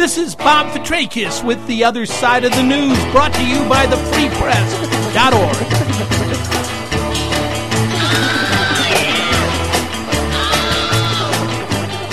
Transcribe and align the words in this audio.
This 0.00 0.16
is 0.16 0.34
Bob 0.34 0.68
Fitrakis 0.68 1.44
with 1.44 1.66
The 1.66 1.84
Other 1.84 2.06
Side 2.06 2.44
of 2.44 2.52
the 2.52 2.62
News, 2.62 2.98
brought 3.12 3.34
to 3.34 3.46
you 3.46 3.58
by 3.68 3.84
the 3.84 3.96
freepress.org. 3.96 5.56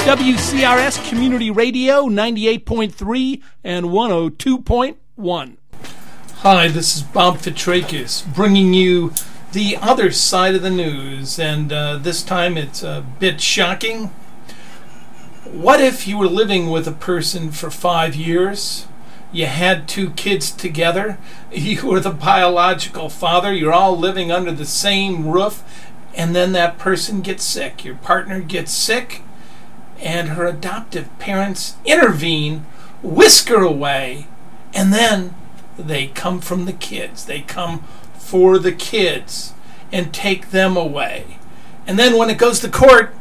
WCRS 0.03 1.09
Community 1.09 1.49
Radio 1.49 2.09
98.3 2.09 3.41
and 3.63 3.85
102.1. 3.85 5.57
Hi, 6.39 6.67
this 6.67 6.97
is 6.97 7.03
Bob 7.03 7.37
Fitrakis 7.37 8.35
bringing 8.35 8.73
you 8.73 9.13
the 9.53 9.77
other 9.77 10.11
side 10.11 10.55
of 10.55 10.61
the 10.61 10.69
news, 10.69 11.39
and 11.39 11.71
uh, 11.71 11.95
this 11.95 12.21
time 12.21 12.57
it's 12.57 12.83
a 12.83 13.05
bit 13.17 13.39
shocking. 13.39 14.11
What 15.51 15.79
if 15.79 16.07
you 16.07 16.17
were 16.17 16.27
living 16.27 16.69
with 16.69 16.87
a 16.87 16.91
person 16.91 17.51
for 17.51 17.71
five 17.71 18.15
years? 18.15 18.85
You 19.31 19.45
had 19.45 19.87
two 19.87 20.09
kids 20.11 20.51
together, 20.51 21.17
you 21.51 21.87
were 21.87 22.01
the 22.01 22.11
biological 22.11 23.09
father, 23.09 23.53
you're 23.53 23.73
all 23.73 23.97
living 23.97 24.31
under 24.31 24.51
the 24.51 24.65
same 24.65 25.27
roof, 25.27 25.63
and 26.13 26.35
then 26.35 26.51
that 26.51 26.77
person 26.77 27.21
gets 27.21 27.43
sick. 27.45 27.85
Your 27.85 27.95
partner 27.95 28.41
gets 28.41 28.73
sick, 28.73 29.21
and 29.99 30.29
her 30.29 30.45
adoptive 30.47 31.07
parents 31.17 31.75
intervene, 31.85 32.65
whisk 33.01 33.47
her 33.47 33.63
away, 33.63 34.27
and 34.73 34.91
then 34.91 35.33
they 35.77 36.07
come 36.07 36.41
from 36.41 36.65
the 36.65 36.73
kids. 36.73 37.25
They 37.25 37.41
come 37.41 37.83
for 38.17 38.59
the 38.59 38.73
kids 38.73 39.53
and 39.93 40.13
take 40.13 40.49
them 40.49 40.75
away. 40.75 41.37
And 41.85 41.97
then 41.97 42.17
when 42.17 42.29
it 42.29 42.37
goes 42.37 42.59
to 42.59 42.69
court, 42.69 43.13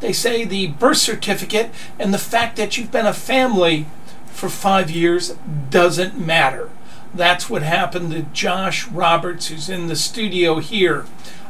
they 0.00 0.12
say 0.12 0.44
the 0.44 0.68
birth 0.68 0.98
certificate 0.98 1.70
and 1.98 2.12
the 2.12 2.18
fact 2.18 2.56
that 2.56 2.76
you've 2.76 2.92
been 2.92 3.06
a 3.06 3.12
family 3.12 3.86
for 4.26 4.48
five 4.48 4.90
years 4.90 5.34
doesn't 5.70 6.18
matter. 6.18 6.70
That's 7.12 7.50
what 7.50 7.62
happened 7.62 8.12
to 8.12 8.22
Josh 8.22 8.86
Roberts, 8.86 9.48
who's 9.48 9.68
in 9.68 9.88
the 9.88 9.96
studio 9.96 10.58
here 10.58 11.06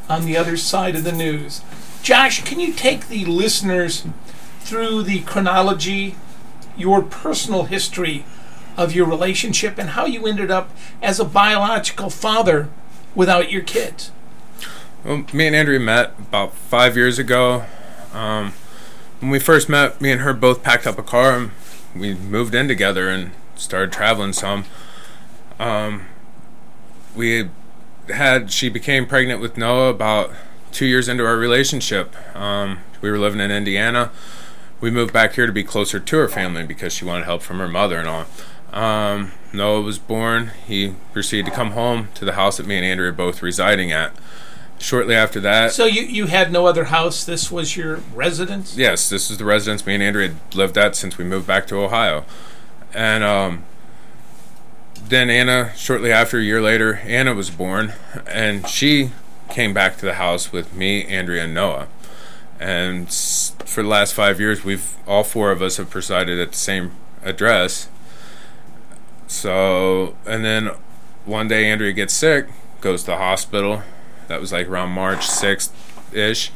on 0.09 0.25
the 0.25 0.37
other 0.37 0.57
side 0.57 0.97
of 0.97 1.05
the 1.05 1.13
news. 1.13 1.61
Josh, 2.03 2.43
can 2.45 2.61
you 2.61 2.73
take 2.73 3.09
the 3.09 3.25
listeners 3.27 4.07
through 4.61 5.03
the 5.03 5.21
chronology, 5.21 6.17
your 6.77 7.03
personal 7.03 7.65
history 7.65 8.25
of 8.77 8.95
your 8.95 9.07
relationship, 9.07 9.79
and 9.79 9.91
how 9.91 10.07
you 10.07 10.27
ended 10.27 10.51
up 10.51 10.71
as 11.03 11.19
a 11.19 11.25
biological 11.25 12.09
father 12.09 12.71
without 13.15 13.51
your 13.51 13.63
kids? 13.63 14.13
Well, 15.05 15.25
me 15.33 15.49
and 15.49 15.57
Andrea 15.57 15.81
met 15.81 16.15
about 16.19 16.55
five 16.55 16.97
years 16.97 17.19
ago. 17.19 17.65
Um, 18.13 18.53
when 19.21 19.31
we 19.31 19.39
first 19.39 19.69
met, 19.69 20.01
me 20.01 20.13
and 20.13 20.21
her 20.21 20.33
both 20.33 20.63
packed 20.63 20.87
up 20.87 20.99
a 20.99 21.03
car 21.03 21.33
and 21.33 21.51
we 21.95 22.15
moved 22.15 22.55
in 22.55 22.69
together 22.69 23.09
and 23.09 23.33
started 23.57 23.93
traveling 23.93 24.33
some. 24.33 24.65
Um, 25.59 26.07
we 27.17 27.49
had 28.09 28.51
she 28.53 28.69
became 28.69 29.07
pregnant 29.07 29.41
with 29.41 29.57
Noah 29.57 29.91
about 29.91 30.31
two 30.73 30.87
years 30.87 31.09
into 31.09 31.25
our 31.25 31.37
relationship. 31.37 32.15
Um, 32.37 32.79
we 33.01 33.11
were 33.11 33.19
living 33.19 33.41
in 33.41 33.51
Indiana. 33.51 34.11
We 34.81 34.91
moved 34.91 35.13
back 35.13 35.35
here 35.35 35.47
to 35.47 35.53
be 35.53 35.65
closer 35.65 35.99
to 35.99 36.17
her 36.19 36.29
family 36.29 36.65
because 36.65 36.93
she 36.93 37.05
wanted 37.05 37.25
help 37.25 37.43
from 37.43 37.59
her 37.59 37.69
mother 37.69 37.99
and 37.99 38.09
all. 38.09 38.27
Um, 38.73 39.33
Noah 39.53 39.81
was 39.81 39.99
born. 39.99 40.53
He 40.67 40.95
proceeded 41.13 41.47
to 41.47 41.53
come 41.53 41.73
home 41.73 42.09
to 42.15 42.25
the 42.25 42.35
house 42.35 42.59
that 42.59 42.67
me 42.67 42.77
and 42.77 42.85
Andrea 42.85 43.13
both 43.13 43.43
residing 43.43 43.91
at. 43.91 44.15
Shortly 44.79 45.15
after 45.15 45.41
that, 45.41 45.73
So 45.73 45.87
you, 45.87 46.03
you 46.03 46.27
had 46.27 46.53
no 46.53 46.67
other 46.67 46.85
house. 46.85 47.25
This 47.25 47.51
was 47.51 47.77
your 47.77 47.97
residence. 48.15 48.77
yes, 48.77 49.09
this 49.09 49.31
is 49.31 49.39
the 49.39 49.45
residence 49.45 49.85
me 49.85 49.95
and 49.95 50.03
Andrea 50.03 50.29
had 50.29 50.55
lived 50.55 50.79
at 50.79 50.95
since 50.95 51.19
we 51.19 51.25
moved 51.25 51.47
back 51.47 51.67
to 51.69 51.77
Ohio. 51.77 52.25
And 52.95 53.25
um, 53.25 53.65
then 55.09 55.31
Anna, 55.31 55.73
shortly 55.77 56.13
after, 56.13 56.39
a 56.39 56.43
year 56.43 56.61
later, 56.61 56.97
Anna 57.05 57.35
was 57.35 57.51
born, 57.51 57.95
and 58.27 58.69
she 58.69 59.11
came 59.51 59.75
back 59.75 59.97
to 59.99 60.07
the 60.07 60.15
house 60.15 60.53
with 60.53 60.75
me, 60.75 61.05
Andrea, 61.07 61.45
and 61.45 61.55
Noah. 61.55 61.89
And 62.61 63.13
for 63.13 63.83
the 63.83 63.89
last 63.89 64.15
five 64.15 64.41
years, 64.41 64.65
we've 64.65 64.97
all 65.07 65.25
four 65.25 65.51
of 65.51 65.63
us 65.63 65.77
have 65.77 65.91
presided 65.91 66.39
at 66.39 66.53
the 66.53 66.59
same 66.59 66.93
address. 67.23 67.89
So, 69.27 70.17
and 70.27 70.45
then 70.45 70.71
one 71.25 71.49
day 71.49 71.71
Andrea 71.71 71.93
gets 71.93 72.15
sick, 72.15 72.49
goes 72.81 73.03
to 73.03 73.13
the 73.13 73.17
hospital. 73.19 73.83
That 74.29 74.41
was 74.41 74.53
like 74.53 74.69
around 74.69 74.91
March 74.91 75.27
6th 75.27 75.71
ish. 76.13 76.53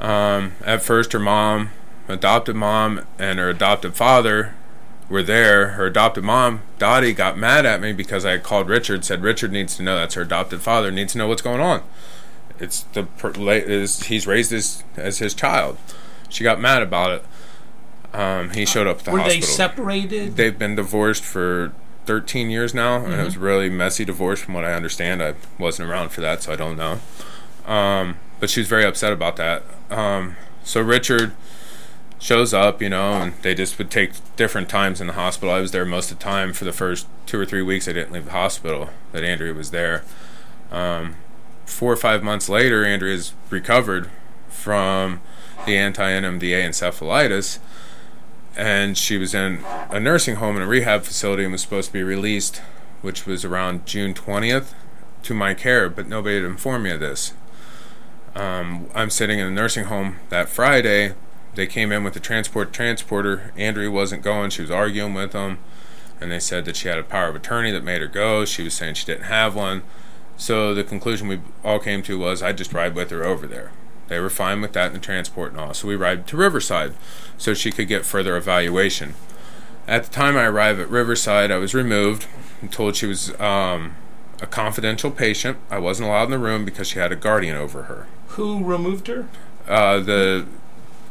Um, 0.00 0.52
at 0.64 0.82
first, 0.82 1.12
her 1.12 1.18
mom, 1.18 1.70
adopted 2.08 2.56
mom, 2.56 3.02
and 3.18 3.38
her 3.38 3.50
adopted 3.50 3.94
father 3.94 4.54
were 5.08 5.22
there. 5.22 5.70
Her 5.70 5.86
adopted 5.86 6.24
mom, 6.24 6.62
Dottie, 6.78 7.12
got 7.12 7.36
mad 7.36 7.66
at 7.66 7.80
me 7.80 7.92
because 7.92 8.24
I 8.24 8.32
had 8.32 8.42
called 8.42 8.68
Richard, 8.68 9.04
said 9.04 9.22
Richard 9.22 9.52
needs 9.52 9.76
to 9.76 9.82
know 9.82 9.96
that's 9.96 10.14
her 10.14 10.22
adopted 10.22 10.62
father, 10.62 10.90
needs 10.90 11.12
to 11.12 11.18
know 11.18 11.28
what's 11.28 11.42
going 11.42 11.60
on. 11.60 11.82
It's 12.58 12.82
the 12.92 13.06
is 13.66 14.04
he's 14.04 14.26
raised 14.26 14.52
as 14.52 14.84
as 14.96 15.18
his 15.18 15.34
child. 15.34 15.78
She 16.28 16.44
got 16.44 16.60
mad 16.60 16.82
about 16.82 17.10
it. 17.12 17.24
Um, 18.12 18.50
he 18.50 18.66
showed 18.66 18.86
up 18.86 18.98
at 18.98 19.04
the 19.04 19.10
Were 19.12 19.20
hospital. 19.20 19.40
they 19.40 19.46
separated? 19.46 20.36
They've 20.36 20.58
been 20.58 20.74
divorced 20.74 21.24
for 21.24 21.72
13 22.10 22.50
years 22.50 22.74
now, 22.74 23.04
and 23.04 23.14
it 23.14 23.22
was 23.24 23.36
a 23.36 23.38
really 23.38 23.70
messy 23.70 24.04
divorce 24.04 24.40
from 24.40 24.52
what 24.52 24.64
I 24.64 24.72
understand. 24.72 25.22
I 25.22 25.34
wasn't 25.60 25.88
around 25.88 26.08
for 26.08 26.20
that, 26.20 26.42
so 26.42 26.52
I 26.52 26.56
don't 26.56 26.76
know. 26.76 26.98
Um, 27.72 28.16
but 28.40 28.50
she 28.50 28.58
was 28.58 28.66
very 28.66 28.84
upset 28.84 29.12
about 29.12 29.36
that. 29.36 29.62
Um, 29.90 30.34
so 30.64 30.80
Richard 30.80 31.34
shows 32.18 32.52
up, 32.52 32.82
you 32.82 32.88
know, 32.88 33.12
and 33.12 33.34
they 33.42 33.54
just 33.54 33.78
would 33.78 33.92
take 33.92 34.14
different 34.34 34.68
times 34.68 35.00
in 35.00 35.06
the 35.06 35.12
hospital. 35.12 35.54
I 35.54 35.60
was 35.60 35.70
there 35.70 35.84
most 35.84 36.10
of 36.10 36.18
the 36.18 36.24
time 36.24 36.52
for 36.52 36.64
the 36.64 36.72
first 36.72 37.06
two 37.26 37.38
or 37.38 37.46
three 37.46 37.62
weeks. 37.62 37.86
I 37.86 37.92
didn't 37.92 38.10
leave 38.10 38.24
the 38.24 38.32
hospital. 38.32 38.90
That 39.12 39.22
Andrea 39.22 39.54
was 39.54 39.70
there. 39.70 40.02
Um, 40.72 41.14
four 41.64 41.92
or 41.92 41.96
five 41.96 42.24
months 42.24 42.48
later, 42.48 42.84
Andrea's 42.84 43.34
recovered 43.50 44.10
from 44.48 45.20
the 45.64 45.76
anti-NMDA 45.76 46.64
encephalitis 46.64 47.60
and 48.56 48.96
she 48.96 49.16
was 49.16 49.34
in 49.34 49.64
a 49.90 50.00
nursing 50.00 50.36
home 50.36 50.56
and 50.56 50.64
a 50.64 50.68
rehab 50.68 51.02
facility 51.02 51.44
and 51.44 51.52
was 51.52 51.62
supposed 51.62 51.88
to 51.88 51.92
be 51.92 52.02
released, 52.02 52.60
which 53.02 53.26
was 53.26 53.44
around 53.44 53.86
June 53.86 54.14
20th, 54.14 54.72
to 55.22 55.34
my 55.34 55.54
care, 55.54 55.88
but 55.88 56.08
nobody 56.08 56.36
had 56.36 56.44
informed 56.44 56.84
me 56.84 56.90
of 56.90 57.00
this. 57.00 57.34
Um, 58.34 58.88
I'm 58.94 59.10
sitting 59.10 59.38
in 59.38 59.46
a 59.46 59.50
nursing 59.50 59.86
home 59.86 60.16
that 60.28 60.48
Friday. 60.48 61.14
They 61.54 61.66
came 61.66 61.90
in 61.90 62.04
with 62.04 62.14
the 62.14 62.20
transport 62.20 62.72
transporter. 62.72 63.52
Andrea 63.56 63.90
wasn't 63.90 64.22
going. 64.22 64.50
She 64.50 64.62
was 64.62 64.70
arguing 64.70 65.14
with 65.14 65.32
them, 65.32 65.58
and 66.20 66.30
they 66.30 66.38
said 66.38 66.64
that 66.64 66.76
she 66.76 66.88
had 66.88 66.98
a 66.98 67.02
power 67.02 67.28
of 67.28 67.36
attorney 67.36 67.72
that 67.72 67.82
made 67.82 68.00
her 68.00 68.06
go. 68.06 68.44
She 68.44 68.62
was 68.62 68.74
saying 68.74 68.94
she 68.94 69.06
didn't 69.06 69.24
have 69.24 69.54
one. 69.54 69.82
So 70.36 70.74
the 70.74 70.84
conclusion 70.84 71.28
we 71.28 71.40
all 71.64 71.78
came 71.78 72.02
to 72.04 72.18
was 72.18 72.42
I'd 72.42 72.56
just 72.56 72.72
ride 72.72 72.94
with 72.94 73.10
her 73.10 73.24
over 73.24 73.46
there. 73.46 73.72
They 74.10 74.18
were 74.18 74.28
fine 74.28 74.60
with 74.60 74.72
that 74.72 74.88
in 74.88 74.92
the 74.92 74.98
transport 74.98 75.52
and 75.52 75.60
all. 75.60 75.72
So 75.72 75.86
we 75.86 75.94
ride 75.94 76.26
to 76.26 76.36
Riverside 76.36 76.94
so 77.38 77.54
she 77.54 77.70
could 77.70 77.86
get 77.86 78.04
further 78.04 78.36
evaluation. 78.36 79.14
At 79.86 80.02
the 80.02 80.10
time 80.10 80.36
I 80.36 80.46
arrived 80.46 80.80
at 80.80 80.88
Riverside, 80.90 81.52
I 81.52 81.58
was 81.58 81.74
removed 81.74 82.26
and 82.60 82.72
told 82.72 82.96
she 82.96 83.06
was 83.06 83.30
um, 83.40 83.94
a 84.42 84.48
confidential 84.48 85.12
patient. 85.12 85.58
I 85.70 85.78
wasn't 85.78 86.08
allowed 86.08 86.24
in 86.24 86.30
the 86.32 86.38
room 86.40 86.64
because 86.64 86.88
she 86.88 86.98
had 86.98 87.12
a 87.12 87.16
guardian 87.16 87.56
over 87.56 87.84
her. 87.84 88.08
Who 88.30 88.64
removed 88.64 89.06
her? 89.06 89.28
Uh, 89.68 90.00
the 90.00 90.44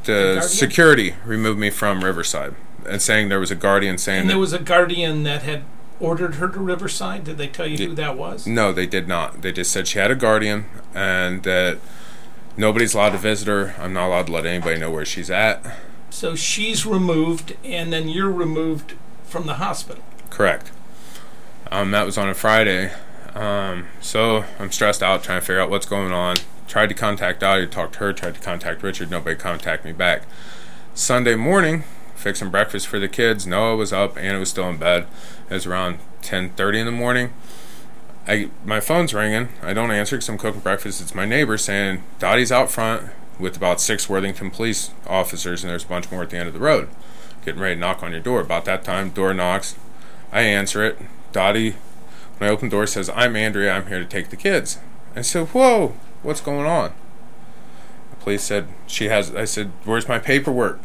the 0.03 0.11
guardian? 0.11 0.41
security 0.43 1.15
removed 1.25 1.57
me 1.57 1.69
from 1.69 2.03
Riverside 2.03 2.53
and 2.85 3.01
saying 3.01 3.29
there 3.29 3.39
was 3.39 3.51
a 3.51 3.55
guardian 3.55 3.97
saying 3.97 4.21
And 4.21 4.29
that 4.29 4.33
there 4.33 4.39
was 4.39 4.53
a 4.53 4.59
guardian 4.59 5.23
that 5.23 5.43
had 5.43 5.63
ordered 6.01 6.35
her 6.35 6.49
to 6.49 6.59
Riverside. 6.59 7.23
Did 7.23 7.37
they 7.37 7.47
tell 7.47 7.65
you 7.67 7.77
who 7.77 7.95
that 7.95 8.17
was? 8.17 8.45
No, 8.45 8.73
they 8.73 8.85
did 8.85 9.07
not. 9.07 9.41
They 9.41 9.53
just 9.53 9.71
said 9.71 9.87
she 9.87 9.99
had 9.99 10.11
a 10.11 10.15
guardian 10.15 10.65
and 10.93 11.43
that 11.43 11.79
nobody's 12.57 12.93
allowed 12.93 13.11
to 13.11 13.17
visit 13.17 13.47
her. 13.47 13.75
I'm 13.79 13.93
not 13.93 14.07
allowed 14.07 14.27
to 14.27 14.31
let 14.31 14.45
anybody 14.45 14.79
know 14.79 14.91
where 14.91 15.05
she's 15.05 15.29
at. 15.29 15.65
So 16.09 16.35
she's 16.35 16.85
removed, 16.85 17.55
and 17.63 17.93
then 17.93 18.09
you're 18.09 18.31
removed 18.31 18.93
from 19.23 19.45
the 19.45 19.55
hospital. 19.55 20.03
Correct. 20.29 20.71
Um, 21.71 21.91
that 21.91 22.05
was 22.05 22.17
on 22.17 22.29
a 22.29 22.33
Friday. 22.33 22.91
Um, 23.35 23.87
so 24.01 24.43
I'm 24.57 24.71
stressed 24.71 25.03
out 25.03 25.23
trying 25.23 25.39
to 25.39 25.45
figure 25.45 25.61
out 25.61 25.69
what's 25.69 25.85
going 25.85 26.11
on. 26.11 26.37
Tried 26.67 26.89
to 26.89 26.95
contact 26.95 27.39
Dottie, 27.39 27.67
talked 27.67 27.93
to 27.93 27.99
her, 27.99 28.13
tried 28.13 28.35
to 28.35 28.41
contact 28.41 28.83
Richard, 28.83 29.09
nobody 29.09 29.35
contacted 29.35 29.85
me 29.85 29.91
back. 29.93 30.23
Sunday 30.93 31.35
morning, 31.35 31.83
fixing 32.15 32.49
breakfast 32.49 32.87
for 32.87 32.99
the 32.99 33.07
kids. 33.07 33.47
Noah 33.47 33.75
was 33.75 33.93
up, 33.93 34.17
Anna 34.17 34.39
was 34.39 34.49
still 34.49 34.69
in 34.69 34.77
bed. 34.77 35.07
It 35.49 35.53
was 35.53 35.65
around 35.65 35.99
10:30 36.21 36.79
in 36.79 36.85
the 36.85 36.91
morning. 36.91 37.33
I 38.27 38.49
my 38.63 38.79
phone's 38.79 39.13
ringing. 39.13 39.49
I 39.61 39.73
don't 39.73 39.91
answer 39.91 40.17
because 40.17 40.29
I'm 40.29 40.37
cooking 40.37 40.61
breakfast. 40.61 41.01
It's 41.01 41.15
my 41.15 41.25
neighbor 41.25 41.57
saying 41.57 42.03
Dottie's 42.19 42.51
out 42.51 42.69
front 42.71 43.09
with 43.39 43.55
about 43.55 43.81
six 43.81 44.09
Worthington 44.09 44.51
police 44.51 44.91
officers, 45.07 45.63
and 45.63 45.71
there's 45.71 45.85
a 45.85 45.87
bunch 45.87 46.11
more 46.11 46.23
at 46.23 46.29
the 46.29 46.37
end 46.37 46.47
of 46.47 46.53
the 46.53 46.59
road, 46.59 46.89
getting 47.45 47.61
ready 47.61 47.75
to 47.75 47.79
knock 47.79 48.03
on 48.03 48.11
your 48.11 48.19
door. 48.19 48.41
About 48.41 48.65
that 48.65 48.83
time, 48.83 49.09
door 49.09 49.33
knocks. 49.33 49.75
I 50.31 50.41
answer 50.41 50.83
it. 50.83 50.99
Dottie, 51.31 51.75
when 52.37 52.49
I 52.49 52.53
open 52.53 52.69
the 52.69 52.75
door, 52.75 52.85
says, 52.85 53.09
"I'm 53.15 53.35
Andrea. 53.35 53.73
I'm 53.73 53.87
here 53.87 53.99
to 53.99 54.05
take 54.05 54.29
the 54.29 54.35
kids." 54.35 54.77
I 55.15 55.21
said, 55.21 55.47
"Whoa, 55.47 55.95
what's 56.21 56.41
going 56.41 56.65
on?" 56.65 56.91
The 58.11 58.17
police 58.17 58.43
said 58.43 58.67
she 58.85 59.05
has. 59.05 59.33
I 59.33 59.45
said, 59.45 59.71
"Where's 59.85 60.07
my 60.07 60.19
paperwork?" 60.19 60.79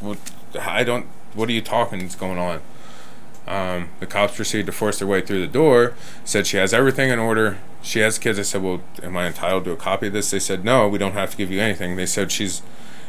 Well, 0.00 0.16
I 0.58 0.84
don't. 0.84 1.06
what 1.34 1.48
are 1.48 1.52
you 1.52 1.62
talking? 1.62 2.00
What's 2.00 2.16
going 2.16 2.38
on?" 2.38 2.60
Um, 3.50 3.88
the 3.98 4.06
cops 4.06 4.36
proceeded 4.36 4.66
to 4.66 4.72
force 4.72 5.00
their 5.00 5.08
way 5.08 5.20
through 5.20 5.40
the 5.40 5.52
door. 5.52 5.94
Said 6.24 6.46
she 6.46 6.56
has 6.56 6.72
everything 6.72 7.10
in 7.10 7.18
order. 7.18 7.58
She 7.82 7.98
has 7.98 8.16
kids. 8.16 8.38
I 8.38 8.42
said, 8.42 8.62
"Well, 8.62 8.82
am 9.02 9.16
I 9.16 9.26
entitled 9.26 9.64
to 9.64 9.72
a 9.72 9.76
copy 9.76 10.06
of 10.06 10.12
this?" 10.12 10.30
They 10.30 10.38
said, 10.38 10.64
"No, 10.64 10.86
we 10.86 10.98
don't 10.98 11.14
have 11.14 11.32
to 11.32 11.36
give 11.36 11.50
you 11.50 11.60
anything." 11.60 11.96
They 11.96 12.06
said 12.06 12.30
she's 12.30 12.62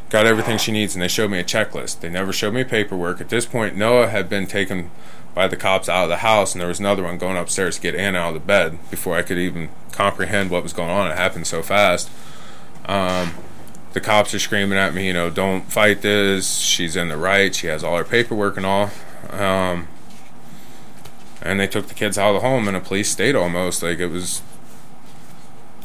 got 0.09 0.25
everything 0.25 0.57
she 0.57 0.71
needs, 0.71 0.95
and 0.95 1.01
they 1.01 1.07
showed 1.07 1.29
me 1.29 1.39
a 1.39 1.43
checklist. 1.43 1.99
They 1.99 2.09
never 2.09 2.33
showed 2.33 2.53
me 2.55 2.63
paperwork. 2.63 3.21
At 3.21 3.29
this 3.29 3.45
point, 3.45 3.77
Noah 3.77 4.07
had 4.07 4.29
been 4.29 4.47
taken 4.47 4.89
by 5.35 5.47
the 5.47 5.55
cops 5.55 5.88
out 5.88 6.03
of 6.03 6.09
the 6.09 6.17
house, 6.17 6.53
and 6.53 6.59
there 6.59 6.67
was 6.67 6.79
another 6.79 7.03
one 7.03 7.17
going 7.17 7.37
upstairs 7.37 7.75
to 7.75 7.81
get 7.81 7.95
Anna 7.95 8.17
out 8.17 8.27
of 8.29 8.33
the 8.33 8.39
bed 8.39 8.79
before 8.89 9.15
I 9.15 9.21
could 9.21 9.37
even 9.37 9.69
comprehend 9.91 10.49
what 10.49 10.63
was 10.63 10.73
going 10.73 10.89
on. 10.89 11.11
It 11.11 11.17
happened 11.17 11.47
so 11.47 11.61
fast. 11.61 12.09
Um, 12.85 13.35
the 13.94 14.01
cops 14.01 14.33
are 14.33 14.39
screaming 14.39 14.77
at 14.77 14.94
me, 14.94 15.07
you 15.07 15.13
know, 15.13 15.29
don't 15.29 15.71
fight 15.71 16.01
this. 16.01 16.57
She's 16.57 16.95
in 16.95 17.09
the 17.09 17.17
right. 17.17 17.53
She 17.53 17.67
has 17.67 17.83
all 17.83 17.97
her 17.97 18.03
paperwork 18.03 18.57
and 18.57 18.65
all. 18.65 18.89
Um, 19.29 19.87
and 21.41 21.59
they 21.59 21.67
took 21.67 21.88
the 21.88 21.93
kids 21.93 22.17
out 22.17 22.35
of 22.35 22.41
the 22.41 22.47
home 22.47 22.67
in 22.67 22.75
a 22.75 22.79
police 22.79 23.09
state 23.09 23.35
almost 23.35 23.81
like 23.81 23.99
it 23.99 24.07
was 24.07 24.41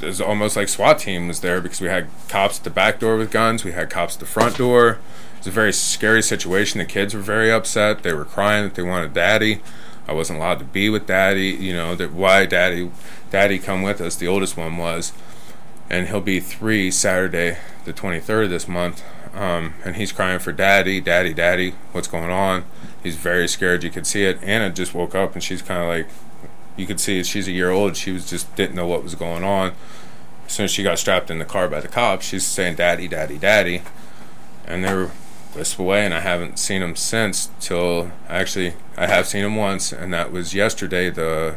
it 0.00 0.06
was 0.06 0.20
almost 0.20 0.56
like 0.56 0.68
SWAT 0.68 0.98
team 0.98 1.26
was 1.26 1.40
there 1.40 1.60
because 1.60 1.80
we 1.80 1.88
had 1.88 2.08
cops 2.28 2.58
at 2.58 2.64
the 2.64 2.70
back 2.70 3.00
door 3.00 3.16
with 3.16 3.30
guns, 3.30 3.64
we 3.64 3.72
had 3.72 3.88
cops 3.88 4.16
at 4.16 4.20
the 4.20 4.26
front 4.26 4.58
door. 4.58 4.98
It 5.34 5.38
was 5.38 5.46
a 5.46 5.50
very 5.50 5.72
scary 5.72 6.22
situation. 6.22 6.78
The 6.78 6.84
kids 6.84 7.14
were 7.14 7.20
very 7.20 7.50
upset. 7.50 8.02
They 8.02 8.12
were 8.12 8.26
crying 8.26 8.64
that 8.64 8.74
they 8.74 8.82
wanted 8.82 9.14
daddy. 9.14 9.62
I 10.06 10.12
wasn't 10.12 10.38
allowed 10.38 10.58
to 10.58 10.64
be 10.64 10.90
with 10.90 11.06
daddy. 11.06 11.48
You 11.48 11.72
know 11.72 11.94
that 11.96 12.12
why 12.12 12.46
daddy, 12.46 12.90
daddy 13.30 13.58
come 13.58 13.82
with 13.82 14.00
us. 14.00 14.16
The 14.16 14.28
oldest 14.28 14.56
one 14.56 14.76
was, 14.76 15.12
and 15.88 16.08
he'll 16.08 16.20
be 16.20 16.40
three 16.40 16.90
Saturday, 16.90 17.58
the 17.84 17.92
23rd 17.92 18.44
of 18.44 18.50
this 18.50 18.68
month. 18.68 19.02
Um, 19.34 19.74
and 19.84 19.96
he's 19.96 20.12
crying 20.12 20.38
for 20.38 20.52
daddy, 20.52 21.00
daddy, 21.00 21.34
daddy. 21.34 21.74
What's 21.92 22.08
going 22.08 22.30
on? 22.30 22.64
He's 23.06 23.14
very 23.14 23.46
scared. 23.46 23.84
You 23.84 23.90
could 23.90 24.04
see 24.04 24.24
it. 24.24 24.42
Anna 24.42 24.68
just 24.68 24.92
woke 24.92 25.14
up 25.14 25.34
and 25.34 25.42
she's 25.44 25.62
kind 25.62 25.80
of 25.80 25.86
like, 25.86 26.08
you 26.76 26.88
could 26.88 26.98
see 26.98 27.22
she's 27.22 27.46
a 27.46 27.52
year 27.52 27.70
old. 27.70 27.96
She 27.96 28.10
was 28.10 28.28
just 28.28 28.52
didn't 28.56 28.74
know 28.74 28.88
what 28.88 29.04
was 29.04 29.14
going 29.14 29.44
on. 29.44 29.74
As 30.44 30.52
soon 30.54 30.64
as 30.64 30.72
she 30.72 30.82
got 30.82 30.98
strapped 30.98 31.30
in 31.30 31.38
the 31.38 31.44
car 31.44 31.68
by 31.68 31.78
the 31.78 31.86
cops, 31.86 32.26
she's 32.26 32.44
saying 32.44 32.74
daddy, 32.74 33.06
daddy, 33.06 33.38
daddy, 33.38 33.82
and 34.66 34.84
they 34.84 34.92
were 34.92 35.12
whisked 35.54 35.78
away. 35.78 36.04
And 36.04 36.12
I 36.12 36.18
haven't 36.18 36.58
seen 36.58 36.82
him 36.82 36.96
since. 36.96 37.48
Till 37.60 38.10
actually, 38.28 38.74
I 38.96 39.06
have 39.06 39.28
seen 39.28 39.44
him 39.44 39.54
once, 39.54 39.92
and 39.92 40.12
that 40.12 40.32
was 40.32 40.52
yesterday. 40.52 41.08
The 41.08 41.54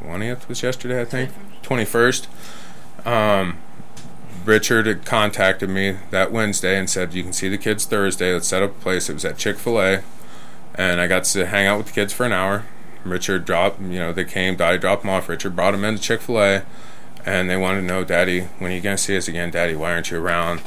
twentieth 0.00 0.48
was 0.48 0.62
yesterday, 0.62 1.02
I 1.02 1.04
think. 1.04 1.30
Twenty 1.60 1.84
first. 1.84 2.26
Um, 3.04 3.58
Richard 4.44 4.86
had 4.86 5.04
contacted 5.04 5.68
me 5.68 5.98
that 6.10 6.32
Wednesday 6.32 6.78
and 6.78 6.88
said, 6.88 7.14
You 7.14 7.22
can 7.22 7.32
see 7.32 7.48
the 7.48 7.58
kids 7.58 7.84
Thursday. 7.84 8.32
Let's 8.32 8.48
set 8.48 8.62
up 8.62 8.70
a 8.70 8.80
place. 8.80 9.08
It 9.08 9.14
was 9.14 9.24
at 9.24 9.36
Chick 9.36 9.58
fil 9.58 9.80
A. 9.80 10.02
And 10.74 11.00
I 11.00 11.06
got 11.06 11.24
to 11.24 11.46
hang 11.46 11.66
out 11.66 11.78
with 11.78 11.88
the 11.88 11.92
kids 11.92 12.12
for 12.12 12.24
an 12.24 12.32
hour. 12.32 12.64
Richard 13.04 13.44
dropped, 13.44 13.80
you 13.80 13.98
know, 13.98 14.12
they 14.12 14.24
came, 14.24 14.56
Daddy 14.56 14.78
dropped 14.78 15.02
them 15.02 15.10
off. 15.10 15.28
Richard 15.28 15.56
brought 15.56 15.72
them 15.72 15.84
into 15.84 16.00
Chick 16.00 16.22
fil 16.22 16.40
A. 16.40 16.62
And 17.26 17.50
they 17.50 17.56
wanted 17.56 17.82
to 17.82 17.86
know, 17.86 18.02
Daddy, 18.02 18.42
when 18.58 18.72
are 18.72 18.74
you 18.74 18.80
going 18.80 18.96
to 18.96 19.02
see 19.02 19.16
us 19.16 19.28
again? 19.28 19.50
Daddy, 19.50 19.76
why 19.76 19.92
aren't 19.92 20.10
you 20.10 20.18
around? 20.18 20.62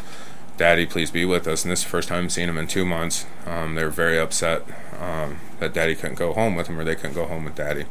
Daddy, 0.55 0.85
please 0.85 1.09
be 1.09 1.25
with 1.25 1.47
us. 1.47 1.63
And 1.63 1.71
this 1.71 1.79
is 1.79 1.85
the 1.85 1.89
first 1.89 2.09
time 2.09 2.25
I've 2.25 2.31
seen 2.31 2.47
them 2.47 2.59
in 2.59 2.67
two 2.67 2.85
months. 2.85 3.25
Um, 3.47 3.73
they 3.73 3.83
were 3.83 3.89
very 3.89 4.19
upset 4.19 4.61
um, 4.99 5.39
that 5.59 5.73
Daddy 5.73 5.95
couldn't 5.95 6.19
go 6.19 6.33
home 6.33 6.55
with 6.55 6.67
them 6.67 6.79
or 6.79 6.83
they 6.83 6.95
couldn't 6.95 7.15
go 7.15 7.25
home 7.25 7.45
with 7.45 7.55
Daddy. 7.55 7.85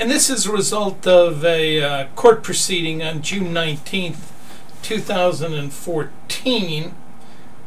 And 0.00 0.10
this 0.10 0.30
is 0.30 0.46
a 0.46 0.52
result 0.52 1.06
of 1.06 1.44
a 1.44 1.82
uh, 1.82 2.06
court 2.16 2.42
proceeding 2.42 3.02
on 3.02 3.20
June 3.20 3.52
19th, 3.52 4.30
2014, 4.80 6.94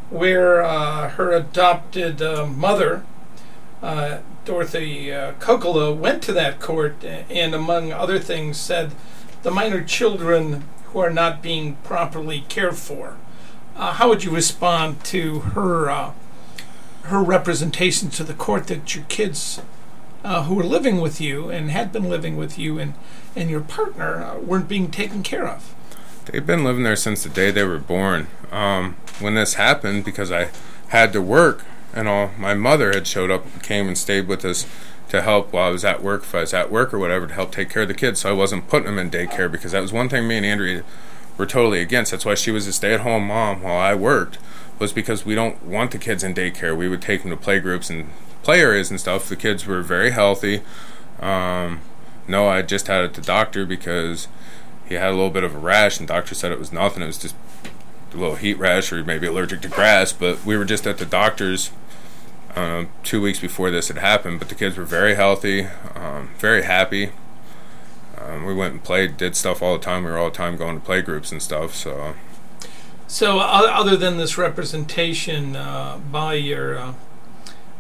where 0.10 0.64
uh, 0.64 1.10
her 1.10 1.32
adopted 1.32 2.24
uh, 2.24 2.48
mother, 2.48 3.06
uh, 3.84 4.18
Dorothy 4.46 5.14
uh, 5.14 5.34
Kokola, 5.34 5.96
went 5.96 6.24
to 6.24 6.34
that 6.34 6.60
court 6.60 7.04
and, 7.04 7.54
among 7.54 7.94
other 7.94 8.18
things, 8.18 8.58
said 8.58 8.94
the 9.44 9.52
minor 9.52 9.84
children 9.84 10.64
who 10.86 10.98
are 10.98 11.12
not 11.12 11.44
being 11.44 11.76
properly 11.84 12.46
cared 12.50 12.78
for. 12.78 13.16
Uh, 13.76 13.94
how 13.94 14.10
would 14.10 14.24
you 14.24 14.32
respond 14.32 15.04
to 15.04 15.40
her 15.40 16.14
her 17.04 17.22
representation 17.22 18.10
to 18.10 18.24
the 18.24 18.34
court 18.34 18.66
that 18.68 18.96
your 18.96 19.04
kids 19.06 19.62
uh, 20.24 20.44
who 20.44 20.56
were 20.56 20.64
living 20.64 21.02
with 21.02 21.20
you 21.20 21.50
and 21.50 21.72
had 21.72 21.92
been 21.92 22.10
living 22.10 22.38
with 22.38 22.58
you 22.58 22.80
and, 22.80 22.94
and 23.36 23.50
your 23.50 23.62
partner 23.62 24.24
uh, 24.24 24.40
weren't 24.40 24.68
being 24.68 24.90
taken 24.90 25.24
care 25.24 25.48
of. 25.48 25.76
They've 26.26 26.46
been 26.46 26.64
living 26.64 26.84
there 26.84 26.96
since 26.96 27.24
the 27.24 27.30
day 27.30 27.52
they 27.52 27.66
were 27.66 27.80
born. 27.80 28.28
Um, 28.52 28.96
when 29.20 29.36
this 29.36 29.56
happened, 29.56 30.06
because 30.06 30.32
I 30.32 30.50
had 30.90 31.12
to 31.14 31.22
work 31.22 31.66
and 31.94 32.08
all, 32.08 32.32
my 32.38 32.54
mother 32.54 32.94
had 32.94 33.06
showed 33.06 33.30
up, 33.30 33.62
came 33.62 33.88
and 33.88 33.98
stayed 33.98 34.28
with 34.28 34.46
us 34.46 34.66
to 35.10 35.22
help 35.22 35.54
while 35.54 35.68
I 35.68 35.72
was 35.72 35.86
at 35.86 36.02
work, 36.02 36.24
if 36.24 36.34
I 36.34 36.42
was 36.42 36.54
at 36.54 36.72
work 36.72 36.94
or 36.94 37.00
whatever, 37.00 37.28
to 37.28 37.34
help 37.34 37.52
take 37.52 37.70
care 37.70 37.84
of 37.84 37.88
the 37.88 37.94
kids. 37.94 38.22
So 38.22 38.30
I 38.30 38.34
wasn't 38.34 38.68
putting 38.68 38.86
them 38.86 38.98
in 38.98 39.12
daycare 39.12 39.52
because 39.52 39.74
that 39.74 39.82
was 39.82 39.94
one 39.94 40.10
thing 40.10 40.28
me 40.28 40.38
and 40.38 40.46
Andrea 40.46 40.84
were 41.38 41.46
totally 41.46 41.82
against. 41.82 42.12
That's 42.12 42.26
why 42.26 42.36
she 42.36 42.52
was 42.52 42.66
a 42.68 42.74
stay-at-home 42.74 43.28
mom 43.28 43.62
while 43.62 43.78
I 43.78 43.94
worked. 43.94 44.40
Was 44.80 44.92
because 44.92 45.26
we 45.26 45.36
don't 45.36 45.64
want 45.64 45.92
the 45.92 45.98
kids 45.98 46.24
in 46.24 46.34
daycare. 46.34 46.76
We 46.76 46.90
would 46.90 47.02
take 47.02 47.22
them 47.22 47.32
to 47.32 47.38
play 47.38 47.60
groups 47.60 47.90
and 47.90 48.10
play 48.42 48.60
areas 48.60 48.90
and 48.90 49.00
stuff. 49.00 49.30
The 49.30 49.36
kids 49.36 49.66
were 49.66 49.82
very 49.82 50.12
healthy. 50.12 50.62
Um, 51.20 51.82
no, 52.28 52.48
I 52.48 52.62
just 52.62 52.88
had 52.88 53.04
it 53.04 53.14
to 53.14 53.22
the 53.22 53.28
doctor 53.28 53.66
because 53.66 54.28
he 54.88 54.96
had 54.96 55.10
a 55.10 55.16
little 55.16 55.30
bit 55.30 55.44
of 55.44 55.56
a 55.56 55.58
rash, 55.58 56.00
and 56.00 56.08
doctor 56.08 56.36
said 56.36 56.52
it 56.52 56.60
was 56.60 56.74
nothing. 56.74 57.04
It 57.04 57.08
was 57.08 57.18
just 57.18 57.36
a 58.14 58.18
little 58.18 58.36
heat 58.36 58.58
rash 58.58 58.92
or 58.92 59.04
maybe 59.04 59.28
allergic 59.28 59.62
to 59.62 59.70
grass. 59.70 60.14
But 60.14 60.44
we 60.46 60.58
were 60.58 60.66
just 60.66 60.86
at 60.86 60.98
the 60.98 61.06
doctor's 61.06 61.72
um, 62.56 62.90
two 63.04 63.22
weeks 63.22 63.40
before 63.40 63.72
this 63.72 63.88
had 63.88 63.98
happened. 63.98 64.40
But 64.40 64.50
the 64.50 64.56
kids 64.56 64.78
were 64.78 64.86
very 64.86 65.16
healthy, 65.16 65.68
um, 65.96 66.32
very 66.38 66.64
happy. 66.64 67.12
Um, 68.18 68.46
we 68.46 68.54
went 68.54 68.74
and 68.74 68.84
played, 68.84 69.18
did 69.18 69.36
stuff 69.36 69.62
all 69.62 69.78
the 69.78 69.84
time. 69.84 70.04
We 70.04 70.12
were 70.12 70.18
all 70.18 70.30
the 70.30 70.36
time 70.36 70.56
going 70.56 70.80
to 70.80 70.86
play 70.86 71.02
groups 71.02 71.32
and 71.32 71.42
stuff. 71.42 71.76
So, 71.76 72.16
so 73.14 73.38
other 73.38 73.96
than 73.96 74.18
this 74.18 74.40
representation 74.40 75.56
uh, 75.56 76.00
by 76.12 76.34
your 76.34 76.80
uh, 76.80 76.94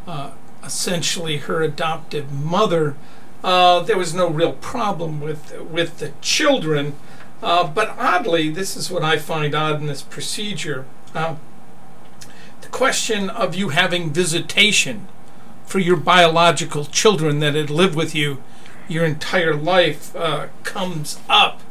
uh, 0.05 0.31
essentially 0.63 1.37
her 1.37 1.63
adoptive 1.63 2.31
mother, 2.31 2.95
uh, 3.43 3.79
there 3.79 3.97
was 3.97 4.13
no 4.13 4.29
real 4.29 4.53
problem 4.53 5.19
with 5.19 5.59
with 5.59 5.97
the 5.97 6.11
children. 6.21 6.93
Uh, 7.41 7.67
but 7.67 7.95
oddly, 7.97 8.51
this 8.51 8.77
is 8.77 8.91
what 8.91 9.01
I 9.01 9.17
find 9.17 9.55
odd 9.55 9.81
in 9.81 9.87
this 9.87 10.03
procedure: 10.03 10.85
uh, 11.15 11.37
the 12.61 12.67
question 12.67 13.31
of 13.31 13.55
you 13.55 13.69
having 13.69 14.13
visitation 14.13 15.07
for 15.65 15.79
your 15.79 15.97
biological 15.97 16.85
children 16.85 17.39
that 17.39 17.55
had 17.55 17.71
lived 17.71 17.95
with 17.95 18.13
you 18.13 18.43
your 18.87 19.03
entire 19.03 19.55
life 19.55 20.13
comes 20.63 21.19
up 21.27 21.61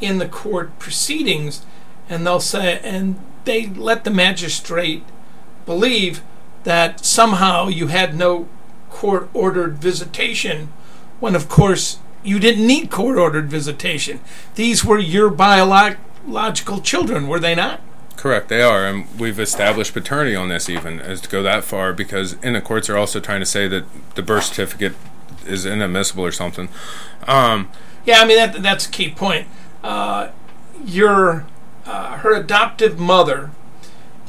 in 0.00 0.18
the 0.18 0.26
court 0.26 0.76
proceedings, 0.80 1.64
and 2.08 2.26
they'll 2.26 2.40
say, 2.40 2.80
and 2.82 3.18
they 3.44 3.66
let 3.66 4.04
the 4.04 4.10
magistrate 4.10 5.02
believe 5.66 6.22
that 6.64 7.04
somehow 7.04 7.68
you 7.68 7.88
had 7.88 8.14
no 8.14 8.48
court 8.90 9.28
ordered 9.34 9.78
visitation 9.78 10.68
when, 11.20 11.34
of 11.34 11.48
course, 11.48 11.98
you 12.22 12.38
didn't 12.38 12.66
need 12.66 12.90
court 12.90 13.18
ordered 13.18 13.50
visitation. 13.50 14.20
These 14.54 14.84
were 14.84 14.98
your 14.98 15.30
biological 15.30 16.80
children, 16.80 17.28
were 17.28 17.38
they 17.38 17.54
not? 17.54 17.80
Correct, 18.16 18.48
they 18.48 18.62
are, 18.62 18.86
and 18.86 19.06
we've 19.18 19.38
established 19.38 19.92
paternity 19.92 20.34
on 20.34 20.48
this 20.48 20.70
even 20.70 21.00
as 21.00 21.20
to 21.20 21.28
go 21.28 21.42
that 21.42 21.64
far 21.64 21.92
because 21.92 22.34
in 22.34 22.54
the 22.54 22.60
courts 22.60 22.88
are 22.88 22.96
also 22.96 23.20
trying 23.20 23.40
to 23.40 23.46
say 23.46 23.68
that 23.68 23.84
the 24.14 24.22
birth 24.22 24.44
certificate 24.44 24.94
is 25.46 25.66
inadmissible 25.66 26.24
or 26.24 26.32
something. 26.32 26.68
Um, 27.26 27.70
yeah, 28.06 28.20
I 28.20 28.24
mean 28.24 28.36
that 28.38 28.62
that's 28.62 28.86
a 28.86 28.90
key 28.90 29.10
point. 29.10 29.46
Uh, 29.82 30.30
your 30.84 31.46
uh, 31.86 32.18
her 32.18 32.34
adoptive 32.34 32.98
mother 32.98 33.50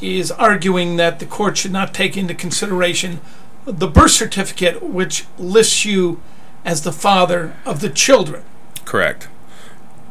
is 0.01 0.31
arguing 0.31 0.97
that 0.97 1.19
the 1.19 1.25
court 1.25 1.57
should 1.57 1.71
not 1.71 1.93
take 1.93 2.17
into 2.17 2.33
consideration 2.33 3.21
the 3.65 3.87
birth 3.87 4.11
certificate, 4.11 4.83
which 4.83 5.25
lists 5.37 5.85
you 5.85 6.21
as 6.63 6.81
the 6.81 6.91
father 6.91 7.55
of 7.65 7.79
the 7.79 7.89
children. 7.89 8.43
Correct. 8.83 9.27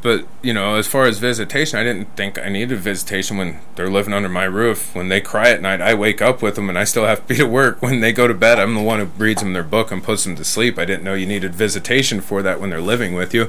But, 0.03 0.27
you 0.43 0.53
know, 0.53 0.75
as 0.75 0.87
far 0.87 1.07
as 1.07 1.19
visitation, 1.19 1.79
I 1.79 1.83
didn't 1.83 2.15
think 2.15 2.39
I 2.39 2.51
needed 2.51 2.79
visitation 2.79 3.39
when 3.39 3.61
they're 3.75 3.89
living 3.89 4.13
under 4.13 4.29
my 4.29 4.45
roof. 4.45 4.95
When 4.95 5.09
they 5.09 5.23
cry 5.23 5.49
at 5.49 5.63
night, 5.63 5.81
I 5.81 5.95
wake 5.95 6.21
up 6.21 6.43
with 6.43 6.57
them 6.57 6.69
and 6.69 6.79
I 6.79 6.85
still 6.85 7.07
have 7.07 7.23
to 7.23 7.27
be 7.27 7.37
to 7.37 7.47
work. 7.47 7.81
When 7.81 8.01
they 8.01 8.13
go 8.13 8.29
to 8.29 8.35
bed, 8.35 8.59
I'm 8.59 8.75
the 8.75 8.83
one 8.83 9.01
who 9.01 9.07
reads 9.17 9.41
them 9.41 9.55
their 9.55 9.63
book 9.63 9.91
and 9.91 10.05
puts 10.05 10.25
them 10.25 10.37
to 10.37 10.45
sleep. 10.45 10.79
I 10.79 10.85
didn't 10.85 11.05
know 11.05 11.15
you 11.15 11.27
needed 11.27 11.55
visitation 11.55 12.21
for 12.21 12.43
that 12.43 12.61
when 12.61 12.69
they're 12.69 12.83
living 12.83 13.15
with 13.15 13.33
you. 13.33 13.49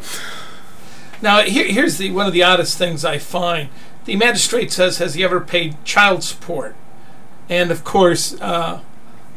Now, 1.21 1.41
here, 1.41 1.65
here's 1.65 1.97
the 1.97 2.11
one 2.11 2.25
of 2.25 2.33
the 2.33 2.43
oddest 2.43 2.77
things 2.77 3.05
I 3.05 3.17
find. 3.17 3.69
The 4.05 4.15
magistrate 4.15 4.71
says, 4.71 4.97
Has 4.99 5.15
he 5.15 5.23
ever 5.23 5.41
paid 5.41 5.83
child 5.83 6.23
support? 6.23 6.75
And 7.49 7.71
of 7.71 7.83
course, 7.83 8.39
uh, 8.41 8.81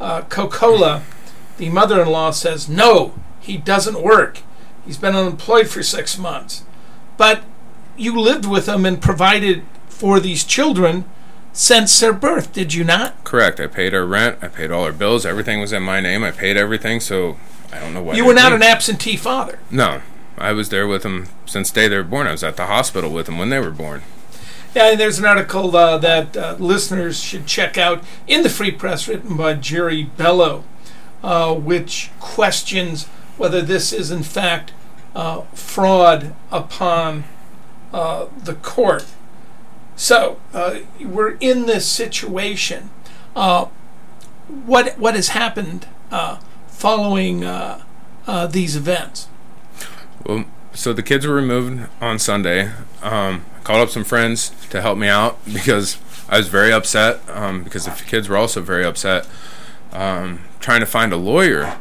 uh, 0.00 0.22
Kokola, 0.22 1.02
the 1.56 1.68
mother 1.70 2.00
in 2.00 2.08
law, 2.08 2.30
says, 2.30 2.68
No, 2.68 3.14
he 3.40 3.56
doesn't 3.56 4.02
work. 4.02 4.40
He's 4.84 4.98
been 4.98 5.14
unemployed 5.14 5.68
for 5.68 5.82
six 5.82 6.18
months. 6.18 6.64
But 7.16 7.42
you 7.96 8.18
lived 8.18 8.46
with 8.46 8.68
him 8.68 8.86
and 8.86 9.02
provided 9.02 9.62
for 9.88 10.20
these 10.20 10.44
children 10.44 11.04
since 11.52 11.98
their 11.98 12.12
birth, 12.12 12.52
did 12.52 12.72
you 12.72 12.84
not? 12.84 13.24
Correct. 13.24 13.58
I 13.58 13.66
paid 13.66 13.92
our 13.92 14.06
rent. 14.06 14.38
I 14.40 14.48
paid 14.48 14.70
all 14.70 14.84
our 14.84 14.92
bills. 14.92 15.26
Everything 15.26 15.60
was 15.60 15.72
in 15.72 15.82
my 15.82 16.00
name. 16.00 16.22
I 16.22 16.30
paid 16.30 16.56
everything. 16.56 17.00
So 17.00 17.36
I 17.72 17.80
don't 17.80 17.92
know 17.92 18.02
what 18.02 18.16
you 18.16 18.24
were 18.24 18.34
not 18.34 18.52
an 18.52 18.62
absentee 18.62 19.16
father. 19.16 19.58
No, 19.70 20.00
I 20.40 20.52
was 20.52 20.68
there 20.68 20.86
with 20.86 21.02
them 21.02 21.28
since 21.46 21.70
day 21.70 21.88
they 21.88 21.96
were 21.96 22.02
born. 22.02 22.26
I 22.26 22.32
was 22.32 22.44
at 22.44 22.56
the 22.56 22.66
hospital 22.66 23.10
with 23.12 23.26
them 23.26 23.38
when 23.38 23.50
they 23.50 23.58
were 23.58 23.70
born. 23.70 24.02
Yeah, 24.74 24.90
and 24.90 25.00
there's 25.00 25.18
an 25.18 25.24
article 25.24 25.74
uh, 25.74 25.96
that 25.98 26.36
uh, 26.36 26.56
listeners 26.58 27.20
should 27.20 27.46
check 27.46 27.78
out 27.78 28.04
in 28.26 28.42
the 28.42 28.50
Free 28.50 28.70
Press 28.70 29.08
written 29.08 29.36
by 29.36 29.54
Jerry 29.54 30.04
Bello, 30.04 30.62
uh, 31.22 31.54
which 31.54 32.10
questions 32.20 33.06
whether 33.38 33.62
this 33.62 33.92
is 33.92 34.10
in 34.10 34.22
fact 34.22 34.72
uh, 35.14 35.40
fraud 35.54 36.34
upon 36.52 37.24
uh, 37.92 38.26
the 38.44 38.54
court. 38.54 39.06
So 39.96 40.38
uh, 40.52 40.80
we're 41.00 41.36
in 41.40 41.66
this 41.66 41.88
situation. 41.88 42.90
what 43.34 44.98
what 44.98 45.14
has 45.14 45.28
happened 45.28 45.86
following 46.68 47.40
these 48.50 48.76
events? 48.76 49.28
Well, 50.26 50.44
so 50.72 50.92
the 50.92 51.02
kids 51.02 51.26
were 51.26 51.34
removed 51.34 51.88
on 52.00 52.18
Sunday. 52.18 52.72
Um, 53.02 53.44
called 53.64 53.80
up 53.80 53.90
some 53.90 54.04
friends 54.04 54.50
to 54.70 54.80
help 54.80 54.96
me 54.96 55.08
out 55.08 55.38
because 55.52 55.98
I 56.28 56.38
was 56.38 56.48
very 56.48 56.72
upset 56.72 57.20
um, 57.28 57.62
because 57.62 57.84
the 57.84 57.90
kids 58.06 58.28
were 58.28 58.36
also 58.36 58.60
very 58.60 58.84
upset. 58.84 59.26
Um, 59.92 60.40
trying 60.60 60.80
to 60.80 60.86
find 60.86 61.12
a 61.12 61.16
lawyer 61.16 61.78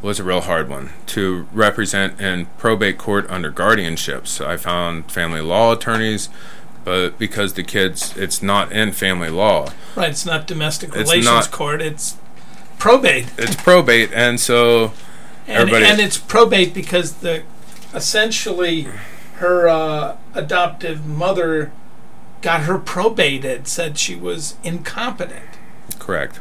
was 0.00 0.18
a 0.18 0.24
real 0.24 0.40
hard 0.40 0.68
one 0.68 0.90
to 1.06 1.46
represent 1.52 2.20
in 2.20 2.46
probate 2.58 2.98
court 2.98 3.30
under 3.30 3.50
guardianship. 3.50 4.26
So 4.26 4.48
I 4.48 4.56
found 4.56 5.10
family 5.10 5.40
law 5.40 5.72
attorneys, 5.72 6.28
but 6.84 7.18
because 7.18 7.54
the 7.54 7.62
kids, 7.62 8.16
it's 8.16 8.42
not 8.42 8.72
in 8.72 8.92
family 8.92 9.30
law. 9.30 9.70
Right, 9.94 10.10
it's 10.10 10.26
not 10.26 10.46
domestic 10.46 10.90
it's 10.90 10.98
relations 10.98 11.26
not, 11.26 11.50
court. 11.50 11.80
It's 11.80 12.16
probate. 12.78 13.32
It's 13.38 13.54
probate, 13.54 14.10
and 14.12 14.40
so 14.40 14.92
and, 15.46 15.70
and 15.70 16.00
it's 16.00 16.18
probate 16.18 16.74
because 16.74 17.14
the 17.16 17.42
essentially 17.94 18.88
her 19.36 19.68
uh, 19.68 20.16
adoptive 20.34 21.06
mother 21.06 21.72
got 22.40 22.62
her 22.62 22.78
probated, 22.78 23.66
said 23.66 23.98
she 23.98 24.14
was 24.14 24.56
incompetent. 24.62 25.58
Correct. 25.98 26.40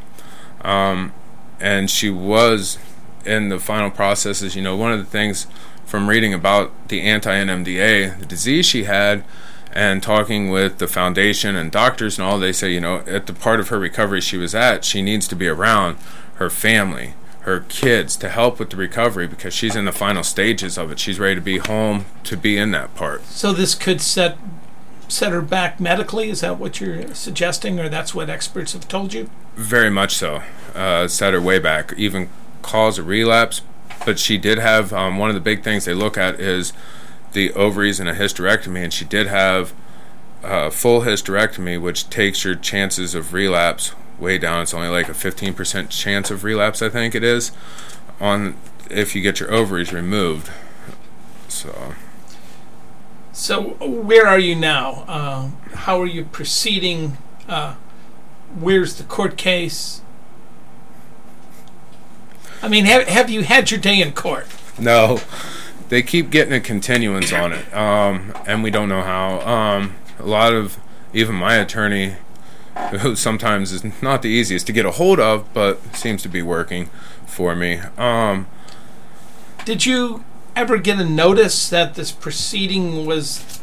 Um, 0.61 1.13
and 1.59 1.89
she 1.89 2.09
was 2.09 2.77
in 3.25 3.49
the 3.49 3.59
final 3.59 3.91
processes. 3.91 4.55
You 4.55 4.61
know, 4.61 4.75
one 4.75 4.91
of 4.91 4.99
the 4.99 5.05
things 5.05 5.47
from 5.85 6.09
reading 6.09 6.33
about 6.33 6.71
the 6.87 7.01
anti 7.01 7.31
NMDA, 7.31 8.19
the 8.19 8.25
disease 8.25 8.65
she 8.65 8.83
had, 8.85 9.23
and 9.71 10.01
talking 10.03 10.49
with 10.49 10.79
the 10.79 10.87
foundation 10.87 11.55
and 11.55 11.71
doctors 11.71 12.17
and 12.17 12.27
all, 12.27 12.39
they 12.39 12.51
say, 12.51 12.71
you 12.71 12.81
know, 12.81 12.97
at 13.07 13.27
the 13.27 13.33
part 13.33 13.59
of 13.59 13.69
her 13.69 13.79
recovery 13.79 14.21
she 14.21 14.37
was 14.37 14.53
at, 14.53 14.83
she 14.83 15.01
needs 15.01 15.27
to 15.27 15.35
be 15.35 15.47
around 15.47 15.97
her 16.35 16.49
family 16.49 17.13
her 17.41 17.61
kids 17.61 18.15
to 18.17 18.29
help 18.29 18.59
with 18.59 18.69
the 18.69 18.77
recovery 18.77 19.27
because 19.27 19.53
she's 19.53 19.75
in 19.75 19.85
the 19.85 19.91
final 19.91 20.23
stages 20.23 20.77
of 20.77 20.91
it. 20.91 20.99
She's 20.99 21.19
ready 21.19 21.35
to 21.35 21.41
be 21.41 21.57
home 21.57 22.05
to 22.23 22.37
be 22.37 22.57
in 22.57 22.71
that 22.71 22.93
part. 22.95 23.23
So 23.25 23.51
this 23.51 23.75
could 23.75 24.01
set 24.01 24.37
set 25.07 25.31
her 25.31 25.41
back 25.41 25.79
medically. 25.79 26.29
Is 26.29 26.41
that 26.41 26.57
what 26.57 26.79
you're 26.79 27.13
suggesting, 27.13 27.79
or 27.79 27.89
that's 27.89 28.13
what 28.15 28.29
experts 28.29 28.73
have 28.73 28.87
told 28.87 29.13
you? 29.13 29.29
Very 29.55 29.89
much 29.89 30.15
so. 30.15 30.43
Uh, 30.73 31.07
set 31.07 31.33
her 31.33 31.41
way 31.41 31.59
back, 31.59 31.93
even 31.97 32.29
cause 32.61 32.97
a 32.97 33.03
relapse. 33.03 33.61
But 34.05 34.17
she 34.17 34.37
did 34.37 34.57
have 34.57 34.93
um, 34.93 35.17
one 35.17 35.29
of 35.29 35.35
the 35.35 35.41
big 35.41 35.63
things 35.63 35.85
they 35.85 35.93
look 35.93 36.17
at 36.17 36.39
is 36.39 36.73
the 37.33 37.53
ovaries 37.53 37.99
and 37.99 38.09
a 38.09 38.13
hysterectomy, 38.13 38.83
and 38.83 38.93
she 38.93 39.05
did 39.05 39.27
have 39.27 39.73
a 40.43 40.71
full 40.71 41.01
hysterectomy, 41.01 41.79
which 41.79 42.09
takes 42.09 42.43
your 42.43 42.55
chances 42.55 43.13
of 43.13 43.33
relapse 43.33 43.93
way 44.21 44.37
down. 44.37 44.63
It's 44.63 44.73
only 44.73 44.87
like 44.87 45.09
a 45.09 45.13
15% 45.13 45.89
chance 45.89 46.31
of 46.31 46.43
relapse, 46.43 46.81
I 46.81 46.89
think 46.89 47.15
it 47.15 47.23
is, 47.23 47.51
on 48.19 48.55
if 48.89 49.15
you 49.15 49.21
get 49.21 49.39
your 49.39 49.51
ovaries 49.51 49.91
removed. 49.91 50.49
So. 51.47 51.95
So 53.33 53.61
where 53.79 54.27
are 54.27 54.39
you 54.39 54.55
now? 54.55 55.03
Uh, 55.07 55.49
how 55.73 56.01
are 56.01 56.07
you 56.07 56.25
proceeding? 56.25 57.17
Uh, 57.47 57.75
where's 58.59 58.95
the 58.95 59.03
court 59.03 59.37
case? 59.37 60.01
I 62.61 62.67
mean, 62.67 62.85
have, 62.85 63.07
have 63.07 63.29
you 63.29 63.41
had 63.41 63.71
your 63.71 63.79
day 63.79 64.01
in 64.01 64.13
court? 64.13 64.47
No, 64.79 65.19
they 65.89 66.03
keep 66.03 66.29
getting 66.29 66.53
a 66.53 66.59
continuance 66.59 67.33
on 67.33 67.53
it, 67.53 67.73
um, 67.73 68.33
and 68.45 68.61
we 68.61 68.69
don't 68.69 68.87
know 68.87 69.01
how. 69.01 69.41
Um, 69.41 69.95
a 70.19 70.25
lot 70.25 70.53
of 70.53 70.77
even 71.13 71.35
my 71.35 71.55
attorney 71.55 72.15
who 72.99 73.15
sometimes 73.15 73.71
is 73.71 73.83
not 74.01 74.21
the 74.21 74.29
easiest 74.29 74.67
to 74.67 74.73
get 74.73 74.85
a 74.85 74.91
hold 74.91 75.19
of, 75.19 75.51
but 75.53 75.95
seems 75.95 76.21
to 76.23 76.29
be 76.29 76.41
working 76.41 76.89
for 77.25 77.55
me. 77.55 77.79
Um, 77.97 78.47
Did 79.65 79.85
you 79.85 80.23
ever 80.55 80.77
get 80.77 80.99
a 80.99 81.05
notice 81.05 81.69
that 81.69 81.95
this 81.95 82.11
proceeding 82.11 83.05
was 83.05 83.59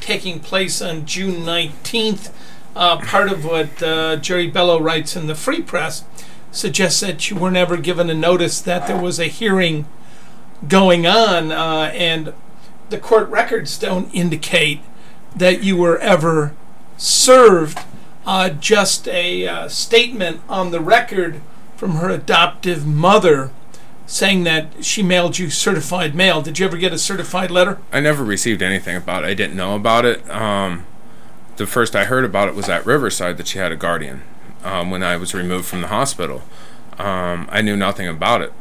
taking 0.00 0.40
place 0.40 0.80
on 0.80 1.06
June 1.06 1.42
19th? 1.42 2.32
Uh, 2.74 2.98
part 2.98 3.30
of 3.30 3.44
what 3.44 3.82
uh, 3.82 4.16
Jerry 4.16 4.46
Bello 4.46 4.80
writes 4.80 5.16
in 5.16 5.26
the 5.26 5.34
Free 5.34 5.60
Press 5.60 6.04
suggests 6.52 7.00
that 7.00 7.30
you 7.30 7.36
were 7.36 7.50
never 7.50 7.76
given 7.76 8.08
a 8.08 8.14
notice 8.14 8.60
that 8.60 8.86
there 8.86 9.00
was 9.00 9.18
a 9.18 9.26
hearing 9.26 9.86
going 10.68 11.06
on, 11.06 11.52
uh, 11.52 11.90
and 11.94 12.32
the 12.90 12.98
court 12.98 13.28
records 13.28 13.78
don't 13.78 14.12
indicate 14.14 14.80
that 15.34 15.62
you 15.62 15.76
were 15.76 15.98
ever 15.98 16.54
served 16.96 17.78
uh, 18.26 18.50
just 18.50 19.08
a 19.08 19.46
uh, 19.46 19.68
statement 19.68 20.40
on 20.48 20.70
the 20.70 20.80
record 20.80 21.40
from 21.76 21.92
her 21.92 22.10
adoptive 22.10 22.86
mother 22.86 23.50
saying 24.06 24.42
that 24.44 24.84
she 24.84 25.02
mailed 25.02 25.38
you 25.38 25.48
certified 25.50 26.14
mail. 26.14 26.42
Did 26.42 26.58
you 26.58 26.66
ever 26.66 26.76
get 26.76 26.92
a 26.92 26.98
certified 26.98 27.50
letter? 27.50 27.78
I 27.92 28.00
never 28.00 28.24
received 28.24 28.60
anything 28.60 28.96
about 28.96 29.24
it. 29.24 29.28
I 29.28 29.34
didn't 29.34 29.56
know 29.56 29.76
about 29.76 30.04
it. 30.04 30.28
Um, 30.28 30.84
the 31.56 31.66
first 31.66 31.94
I 31.94 32.04
heard 32.04 32.24
about 32.24 32.48
it 32.48 32.54
was 32.54 32.68
at 32.68 32.84
Riverside 32.84 33.36
that 33.36 33.46
she 33.46 33.58
had 33.58 33.70
a 33.70 33.76
guardian 33.76 34.22
um, 34.64 34.90
when 34.90 35.02
I 35.02 35.16
was 35.16 35.32
removed 35.32 35.66
from 35.66 35.80
the 35.80 35.88
hospital. 35.88 36.42
Um, 36.98 37.48
I 37.50 37.62
knew 37.62 37.76
nothing 37.76 38.08
about 38.08 38.42
it 38.42 38.52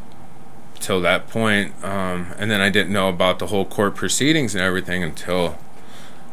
till 0.80 1.01
that 1.01 1.28
point, 1.28 1.74
um, 1.84 2.34
and 2.38 2.50
then 2.50 2.62
I 2.62 2.70
didn't 2.70 2.94
know 2.94 3.10
about 3.10 3.39
the 3.39 3.48
whole 3.48 3.66
court 3.66 3.96
proceedings 3.96 4.56
and 4.56 4.63
everything 4.63 5.04
until 5.04 5.58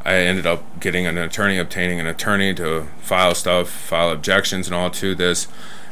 I 0.06 0.18
ended 0.18 0.46
up 0.46 0.78
getting 0.78 1.04
an 1.04 1.18
attorney, 1.18 1.58
obtaining 1.58 1.98
an 1.98 2.06
attorney 2.06 2.54
to 2.54 2.86
file 3.00 3.34
stuff, 3.34 3.68
file 3.68 4.12
objections, 4.12 4.68
and 4.68 4.74
all 4.74 4.88
to 4.92 5.16
this. 5.16 5.48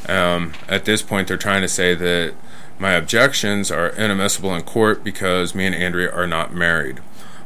Um, 0.09 0.53
at 0.69 0.85
this 0.85 1.03
point, 1.03 1.27
they're 1.27 1.37
trying 1.37 1.63
to 1.63 1.69
say 1.69 1.97
that 1.97 2.35
my 2.79 2.93
objections 2.93 3.73
are 3.73 3.89
inadmissible 3.89 4.55
in 4.55 4.63
court 4.63 5.03
because 5.03 5.53
me 5.57 5.67
and 5.67 5.75
Andrea 5.75 6.13
are 6.13 6.29
not 6.29 6.55
married. 6.55 7.01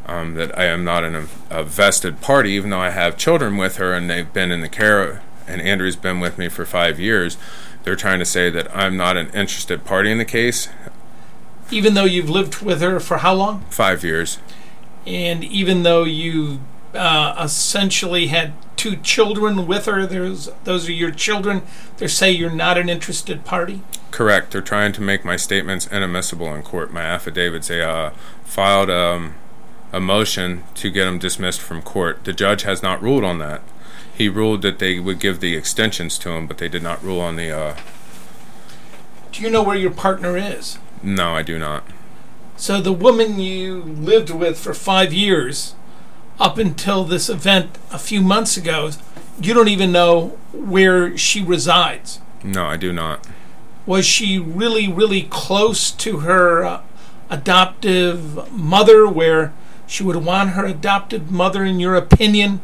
Um, 0.05 0.35
that 0.35 0.57
I 0.59 0.67
am 0.67 0.85
not 0.85 1.05
an, 1.05 1.29
a 1.49 1.65
vested 1.65 2.21
party, 2.21 2.51
even 2.51 2.69
though 2.69 2.81
I 2.81 2.91
have 2.91 3.17
children 3.17 3.57
with 3.57 3.77
her 3.77 3.95
and 3.95 4.11
they've 4.11 4.31
been 4.31 4.51
in 4.51 4.61
the 4.61 4.69
care, 4.69 5.23
and 5.47 5.63
Andrea's 5.63 5.97
been 5.97 6.21
with 6.21 6.37
me 6.37 6.51
for 6.51 6.67
five 6.67 7.01
years. 7.01 7.39
They're 7.85 7.97
trying 7.97 8.19
to 8.19 8.27
say 8.27 8.51
that 8.51 8.75
I'm 8.77 8.97
not 8.97 9.17
an 9.17 9.29
interested 9.29 9.87
party 9.87 10.11
in 10.11 10.19
the 10.19 10.25
case. 10.27 10.69
Even 11.71 11.95
though 11.95 12.05
you've 12.05 12.31
lived 12.31 12.61
with 12.61 12.83
her 12.83 13.01
for 13.01 13.19
how 13.19 13.33
long? 13.33 13.65
Five 13.71 14.05
years 14.05 14.39
and 15.07 15.45
even 15.45 15.83
though 15.83 16.05
you 16.05 16.61
uh, 16.95 17.35
essentially 17.43 18.29
had 18.29 18.53
two 18.77 18.97
children 18.97 19.67
with 19.67 19.87
her, 19.87 20.07
there's 20.07 20.51
those 20.65 20.89
are 20.89 20.93
your 20.93 21.11
children. 21.11 21.63
They 21.99 22.07
say 22.07 22.31
you're 22.31 22.51
not 22.51 22.79
an 22.79 22.89
interested 22.89 23.45
party. 23.45 23.83
Correct. 24.11 24.53
They're 24.53 24.63
trying 24.63 24.93
to 24.93 25.03
make 25.03 25.25
my 25.25 25.37
statements 25.37 25.87
inadmissible 25.87 26.55
in 26.55 26.63
court. 26.63 26.93
My 26.93 27.03
affidavits. 27.03 27.69
They 27.69 27.83
uh, 27.83 28.11
filed 28.45 28.91
um, 28.91 29.35
a 29.93 30.01
motion 30.01 30.65
to 30.75 30.91
get 30.91 31.05
them 31.05 31.19
dismissed 31.19 31.61
from 31.61 31.83
court. 31.83 32.25
The 32.25 32.33
judge 32.33 32.63
has 32.63 32.83
not 32.83 33.03
ruled 33.03 33.25
on 33.25 33.39
that. 33.39 33.63
He 34.15 34.29
ruled 34.29 34.63
that 34.63 34.79
they 34.79 34.99
would 34.99 35.21
give 35.21 35.41
the 35.41 35.57
extensions 35.57 36.19
to 36.19 36.31
him, 36.31 36.47
but 36.47 36.59
they 36.59 36.69
did 36.69 36.83
not 36.83 37.03
rule 37.03 37.21
on 37.21 37.37
the. 37.37 37.51
Uh, 37.51 37.77
do 39.31 39.43
you 39.43 39.51
know 39.51 39.63
where 39.63 39.77
your 39.77 39.93
partner 39.93 40.37
is? 40.37 40.79
No, 41.03 41.35
I 41.35 41.43
do 41.43 41.59
not. 41.59 41.85
So 42.59 42.81
the 42.81 42.93
woman 42.93 43.39
you 43.39 43.83
lived 43.85 44.31
with 44.31 44.59
for 44.59 44.75
five 44.75 45.13
years, 45.13 45.77
up 46.41 46.59
until 46.59 47.05
this 47.05 47.29
event 47.29 47.79
a 47.93 48.01
few 48.01 48.21
months 48.21 48.57
ago, 48.57 48.91
you 49.41 49.55
don't 49.55 49.69
even 49.69 49.93
know 49.93 50.37
where 50.53 51.17
she 51.17 51.41
resides. 51.41 52.21
No, 52.43 52.67
I 52.67 52.77
do 52.77 52.93
not. 52.93 53.25
Was 53.87 54.05
she 54.05 54.41
really, 54.41 54.89
really 54.89 55.23
close 55.23 55.93
to 55.93 56.19
her 56.19 56.65
uh, 56.65 56.83
adoptive 57.31 58.51
mother, 58.53 59.07
where 59.07 59.53
she 59.87 60.03
would 60.03 60.17
want 60.17 60.51
her 60.51 60.67
adoptive 60.67 61.31
mother, 61.31 61.65
in 61.65 61.79
your 61.79 61.95
opinion, 61.95 62.61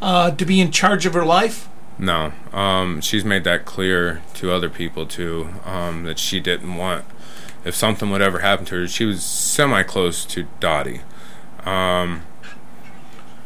uh, 0.00 0.30
to 0.30 0.46
be 0.46 0.58
in 0.58 0.70
charge 0.70 1.04
of 1.04 1.12
her 1.12 1.24
life? 1.24 1.68
No. 1.98 2.32
Um, 2.50 3.02
she's 3.02 3.26
made 3.26 3.44
that 3.44 3.66
clear 3.66 4.22
to 4.34 4.50
other 4.50 4.70
people, 4.70 5.04
too, 5.04 5.50
um, 5.66 6.04
that 6.04 6.18
she 6.18 6.40
didn't 6.40 6.76
want 6.76 7.04
if 7.64 7.74
something 7.74 8.10
would 8.10 8.22
ever 8.22 8.40
happen 8.40 8.64
to 8.66 8.82
her. 8.82 8.88
She 8.88 9.04
was 9.04 9.22
semi 9.22 9.82
close 9.82 10.24
to 10.26 10.46
Dottie. 10.60 11.00
Um, 11.64 12.22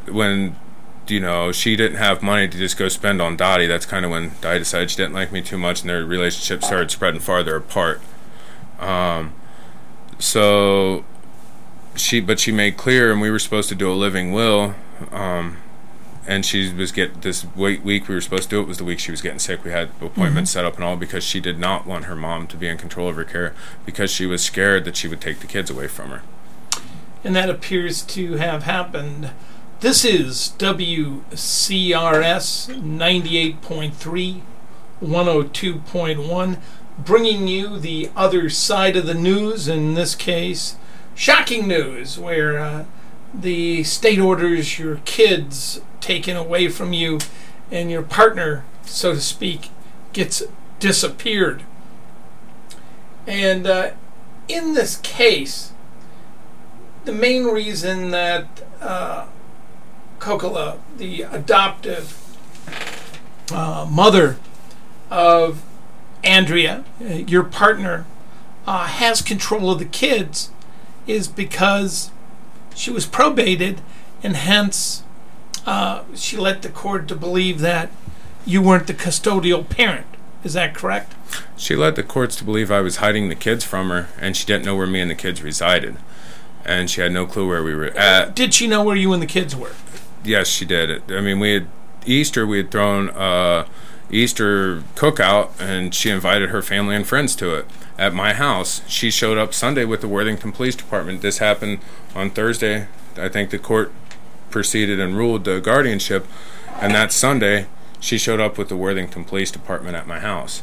when 0.06 0.56
you 1.10 1.20
know, 1.20 1.52
she 1.52 1.76
didn't 1.76 1.98
have 1.98 2.22
money 2.22 2.48
to 2.48 2.58
just 2.58 2.76
go 2.76 2.88
spend 2.88 3.22
on 3.22 3.36
Dottie. 3.36 3.66
That's 3.66 3.86
kind 3.86 4.04
of 4.04 4.10
when 4.10 4.32
Dottie 4.40 4.60
decided 4.60 4.90
she 4.90 4.96
didn't 4.96 5.14
like 5.14 5.32
me 5.32 5.40
too 5.40 5.58
much, 5.58 5.80
and 5.80 5.90
their 5.90 6.04
relationship 6.04 6.62
started 6.62 6.90
spreading 6.90 7.20
farther 7.20 7.56
apart. 7.56 8.00
Um, 8.78 9.32
so 10.18 11.04
she, 11.96 12.20
but 12.20 12.38
she 12.38 12.52
made 12.52 12.76
clear, 12.76 13.10
and 13.10 13.20
we 13.20 13.30
were 13.30 13.38
supposed 13.38 13.68
to 13.70 13.74
do 13.74 13.90
a 13.90 13.94
living 13.94 14.32
will. 14.32 14.74
Um, 15.10 15.58
and 16.28 16.44
she 16.44 16.72
was 16.74 16.92
get 16.92 17.22
this 17.22 17.46
week, 17.56 17.82
week 17.82 18.06
we 18.06 18.14
were 18.14 18.20
supposed 18.20 18.44
to 18.44 18.48
do 18.50 18.60
it 18.60 18.68
was 18.68 18.76
the 18.76 18.84
week 18.84 18.98
she 18.98 19.10
was 19.10 19.22
getting 19.22 19.38
sick. 19.38 19.64
We 19.64 19.70
had 19.70 19.88
appointments 20.02 20.50
mm-hmm. 20.50 20.58
set 20.58 20.66
up 20.66 20.74
and 20.74 20.84
all 20.84 20.94
because 20.96 21.24
she 21.24 21.40
did 21.40 21.58
not 21.58 21.86
want 21.86 22.04
her 22.04 22.14
mom 22.14 22.46
to 22.48 22.56
be 22.58 22.68
in 22.68 22.76
control 22.76 23.08
of 23.08 23.16
her 23.16 23.24
care 23.24 23.54
because 23.86 24.10
she 24.10 24.26
was 24.26 24.44
scared 24.44 24.84
that 24.84 24.94
she 24.94 25.08
would 25.08 25.22
take 25.22 25.40
the 25.40 25.46
kids 25.46 25.70
away 25.70 25.88
from 25.88 26.10
her. 26.10 26.20
And 27.24 27.34
that 27.34 27.48
appears 27.48 28.02
to 28.02 28.34
have 28.34 28.64
happened. 28.64 29.30
This 29.80 30.04
is 30.04 30.52
WCRS 30.58 31.22
98.3, 32.78 34.40
102.1, 35.02 36.58
bringing 36.98 37.48
you 37.48 37.78
the 37.78 38.10
other 38.14 38.50
side 38.50 38.96
of 38.96 39.06
the 39.06 39.14
news, 39.14 39.66
in 39.66 39.94
this 39.94 40.14
case, 40.14 40.76
shocking 41.14 41.66
news, 41.66 42.18
where 42.18 42.58
uh, 42.58 42.84
the 43.32 43.82
state 43.84 44.18
orders 44.18 44.78
your 44.78 44.96
kids 45.06 45.80
taken 46.00 46.36
away 46.36 46.68
from 46.68 46.92
you 46.92 47.18
and 47.70 47.90
your 47.90 48.02
partner, 48.02 48.64
so 48.84 49.14
to 49.14 49.20
speak, 49.20 49.70
gets 50.12 50.42
disappeared. 50.80 51.62
And 53.26 53.66
uh, 53.66 53.90
in 54.48 54.74
this 54.74 54.96
case, 54.96 55.72
the 57.04 57.12
main 57.12 57.44
reason 57.44 58.10
that 58.10 58.46
uh, 58.80 59.26
Kokola, 60.18 60.78
the 60.96 61.22
adoptive 61.22 62.16
uh, 63.52 63.86
mother 63.90 64.38
of 65.10 65.62
Andrea, 66.24 66.84
uh, 67.00 67.04
your 67.04 67.44
partner, 67.44 68.06
uh, 68.66 68.86
has 68.86 69.22
control 69.22 69.70
of 69.70 69.78
the 69.78 69.84
kids 69.84 70.50
is 71.06 71.26
because 71.26 72.10
she 72.74 72.90
was 72.90 73.06
probated 73.06 73.78
and 74.22 74.36
hence 74.36 75.02
uh, 75.68 76.02
she 76.14 76.38
led 76.38 76.62
the 76.62 76.70
court 76.70 77.06
to 77.06 77.14
believe 77.14 77.60
that 77.60 77.90
you 78.46 78.62
weren't 78.62 78.86
the 78.86 78.94
custodial 78.94 79.68
parent. 79.68 80.06
Is 80.42 80.54
that 80.54 80.74
correct? 80.74 81.14
She 81.58 81.76
led 81.76 81.94
the 81.94 82.02
courts 82.02 82.36
to 82.36 82.44
believe 82.44 82.70
I 82.70 82.80
was 82.80 82.96
hiding 82.96 83.28
the 83.28 83.34
kids 83.34 83.64
from 83.64 83.90
her, 83.90 84.08
and 84.18 84.34
she 84.34 84.46
didn't 84.46 84.64
know 84.64 84.74
where 84.74 84.86
me 84.86 85.02
and 85.02 85.10
the 85.10 85.14
kids 85.14 85.42
resided, 85.42 85.98
and 86.64 86.88
she 86.88 87.02
had 87.02 87.12
no 87.12 87.26
clue 87.26 87.46
where 87.46 87.62
we 87.62 87.74
were 87.74 87.88
at. 87.88 88.34
Did 88.34 88.54
she 88.54 88.66
know 88.66 88.82
where 88.82 88.96
you 88.96 89.12
and 89.12 89.22
the 89.22 89.26
kids 89.26 89.54
were? 89.54 89.72
Yes, 90.24 90.48
she 90.48 90.64
did. 90.64 91.02
I 91.12 91.20
mean, 91.20 91.38
we 91.38 91.52
had 91.52 91.66
Easter. 92.06 92.46
We 92.46 92.56
had 92.56 92.70
thrown 92.70 93.10
a 93.14 93.66
Easter 94.10 94.80
cookout, 94.94 95.50
and 95.60 95.94
she 95.94 96.08
invited 96.08 96.48
her 96.48 96.62
family 96.62 96.96
and 96.96 97.06
friends 97.06 97.36
to 97.36 97.54
it 97.54 97.66
at 97.98 98.14
my 98.14 98.32
house. 98.32 98.80
She 98.88 99.10
showed 99.10 99.36
up 99.36 99.52
Sunday 99.52 99.84
with 99.84 100.00
the 100.00 100.08
Worthington 100.08 100.50
Police 100.50 100.76
Department. 100.76 101.20
This 101.20 101.38
happened 101.38 101.80
on 102.14 102.30
Thursday. 102.30 102.86
I 103.18 103.28
think 103.28 103.50
the 103.50 103.58
court 103.58 103.92
proceeded 104.50 105.00
and 105.00 105.16
ruled 105.16 105.44
the 105.44 105.60
guardianship, 105.60 106.26
and 106.80 106.94
that 106.94 107.12
Sunday 107.12 107.66
she 108.00 108.18
showed 108.18 108.40
up 108.40 108.58
with 108.58 108.68
the 108.68 108.76
Worthington 108.76 109.24
Police 109.24 109.50
Department 109.50 109.96
at 109.96 110.06
my 110.06 110.20
house. 110.20 110.62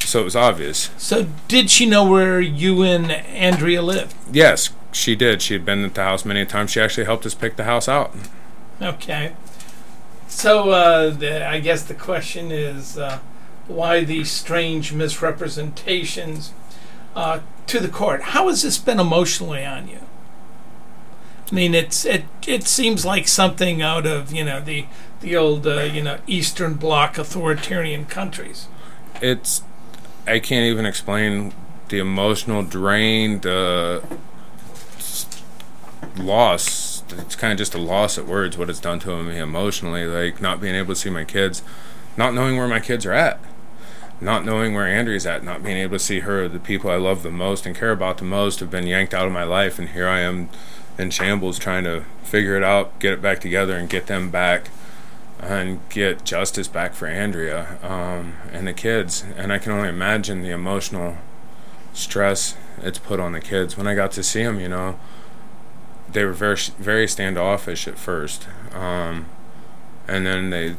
So 0.00 0.20
it 0.20 0.24
was 0.24 0.36
obvious. 0.36 0.90
So 0.96 1.26
did 1.48 1.70
she 1.70 1.86
know 1.86 2.04
where 2.04 2.40
you 2.40 2.82
and 2.82 3.10
Andrea 3.10 3.82
lived? 3.82 4.14
Yes, 4.32 4.70
she 4.92 5.16
did. 5.16 5.42
She 5.42 5.54
had 5.54 5.64
been 5.64 5.84
at 5.84 5.94
the 5.94 6.02
house 6.02 6.24
many 6.24 6.44
times. 6.46 6.70
She 6.70 6.80
actually 6.80 7.04
helped 7.04 7.26
us 7.26 7.34
pick 7.34 7.56
the 7.56 7.64
house 7.64 7.88
out. 7.88 8.14
Okay. 8.80 9.34
So 10.28 10.70
uh, 10.70 11.10
the, 11.10 11.46
I 11.46 11.60
guess 11.60 11.82
the 11.82 11.94
question 11.94 12.52
is 12.52 12.96
uh, 12.96 13.18
why 13.66 14.04
these 14.04 14.30
strange 14.30 14.92
misrepresentations 14.92 16.52
uh, 17.16 17.40
to 17.66 17.80
the 17.80 17.88
court? 17.88 18.22
How 18.22 18.48
has 18.48 18.62
this 18.62 18.78
been 18.78 19.00
emotionally 19.00 19.64
on 19.64 19.88
you? 19.88 20.00
I 21.50 21.54
mean, 21.54 21.74
it's 21.74 22.04
it 22.04 22.24
it 22.46 22.66
seems 22.66 23.04
like 23.04 23.26
something 23.26 23.80
out 23.80 24.06
of 24.06 24.32
you 24.32 24.44
know 24.44 24.60
the 24.60 24.86
the 25.20 25.36
old 25.36 25.66
uh, 25.66 25.80
you 25.82 26.02
know 26.02 26.18
Eastern 26.26 26.74
Bloc 26.74 27.16
authoritarian 27.16 28.04
countries. 28.04 28.68
It's 29.22 29.62
I 30.26 30.40
can't 30.40 30.64
even 30.64 30.84
explain 30.84 31.54
the 31.88 31.98
emotional 31.98 32.62
drain, 32.62 33.40
the 33.40 34.02
loss. 36.16 37.02
It's 37.16 37.36
kind 37.36 37.52
of 37.52 37.58
just 37.58 37.74
a 37.74 37.78
loss 37.78 38.18
of 38.18 38.28
words. 38.28 38.58
What 38.58 38.68
it's 38.68 38.80
done 38.80 38.98
to 39.00 39.22
me 39.22 39.38
emotionally, 39.38 40.04
like 40.04 40.42
not 40.42 40.60
being 40.60 40.74
able 40.74 40.94
to 40.94 41.00
see 41.00 41.10
my 41.10 41.24
kids, 41.24 41.62
not 42.16 42.34
knowing 42.34 42.58
where 42.58 42.68
my 42.68 42.80
kids 42.80 43.06
are 43.06 43.14
at, 43.14 43.40
not 44.20 44.44
knowing 44.44 44.74
where 44.74 44.86
Andrea's 44.86 45.24
at, 45.24 45.42
not 45.42 45.62
being 45.62 45.78
able 45.78 45.96
to 45.96 46.04
see 46.04 46.20
her, 46.20 46.46
the 46.46 46.58
people 46.58 46.90
I 46.90 46.96
love 46.96 47.22
the 47.22 47.30
most 47.30 47.64
and 47.64 47.74
care 47.74 47.92
about 47.92 48.18
the 48.18 48.24
most, 48.24 48.60
have 48.60 48.70
been 48.70 48.86
yanked 48.86 49.14
out 49.14 49.26
of 49.26 49.32
my 49.32 49.44
life, 49.44 49.78
and 49.78 49.88
here 49.88 50.08
I 50.08 50.20
am 50.20 50.50
in 50.98 51.10
shambles 51.10 51.58
trying 51.58 51.84
to 51.84 52.04
figure 52.22 52.56
it 52.56 52.62
out, 52.62 52.98
get 52.98 53.12
it 53.12 53.22
back 53.22 53.40
together, 53.40 53.76
and 53.76 53.88
get 53.88 54.06
them 54.06 54.30
back 54.30 54.70
and 55.40 55.80
get 55.88 56.24
justice 56.24 56.66
back 56.66 56.94
for 56.94 57.06
Andrea 57.06 57.78
um, 57.82 58.34
and 58.52 58.66
the 58.66 58.72
kids. 58.72 59.24
And 59.36 59.52
I 59.52 59.58
can 59.58 59.72
only 59.72 59.88
imagine 59.88 60.42
the 60.42 60.50
emotional 60.50 61.16
stress 61.92 62.56
it's 62.82 62.98
put 62.98 63.20
on 63.20 63.32
the 63.32 63.40
kids. 63.40 63.76
When 63.76 63.86
I 63.86 63.94
got 63.94 64.12
to 64.12 64.22
see 64.22 64.42
them, 64.42 64.60
you 64.60 64.68
know, 64.68 64.98
they 66.10 66.24
were 66.24 66.32
very 66.32 66.56
very 66.78 67.06
standoffish 67.06 67.86
at 67.86 67.98
first, 67.98 68.46
um, 68.72 69.26
and 70.06 70.24
then 70.24 70.50
they 70.50 70.76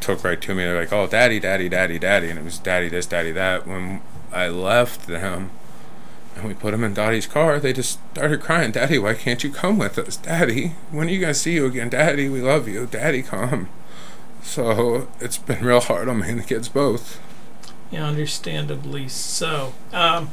took 0.00 0.22
right 0.22 0.40
to 0.40 0.54
me. 0.54 0.64
They're 0.64 0.78
like, 0.78 0.92
"Oh, 0.92 1.06
daddy, 1.06 1.40
daddy, 1.40 1.68
daddy, 1.68 1.98
daddy," 1.98 2.30
and 2.30 2.38
it 2.38 2.44
was 2.44 2.58
daddy 2.58 2.88
this, 2.88 3.06
daddy 3.06 3.32
that. 3.32 3.66
When 3.66 4.02
I 4.32 4.48
left 4.48 5.06
them 5.06 5.50
and 6.36 6.44
we 6.44 6.54
put 6.54 6.72
them 6.72 6.84
in 6.84 6.94
Dottie's 6.94 7.26
car. 7.26 7.60
They 7.60 7.72
just 7.72 7.98
started 8.12 8.40
crying, 8.40 8.72
Daddy, 8.72 8.98
why 8.98 9.14
can't 9.14 9.44
you 9.44 9.52
come 9.52 9.78
with 9.78 9.98
us? 9.98 10.16
Daddy, 10.16 10.74
when 10.90 11.08
are 11.08 11.10
you 11.10 11.20
going 11.20 11.32
to 11.32 11.38
see 11.38 11.54
you 11.54 11.66
again? 11.66 11.88
Daddy, 11.88 12.28
we 12.28 12.40
love 12.40 12.68
you. 12.68 12.86
Daddy, 12.86 13.22
come. 13.22 13.68
So 14.42 15.08
it's 15.20 15.38
been 15.38 15.64
real 15.64 15.80
hard 15.80 16.08
on 16.08 16.20
me 16.20 16.28
and 16.28 16.40
the 16.40 16.44
kids 16.44 16.68
both. 16.68 17.20
Yeah, 17.90 18.06
understandably 18.06 19.08
so. 19.08 19.72
Um, 19.92 20.32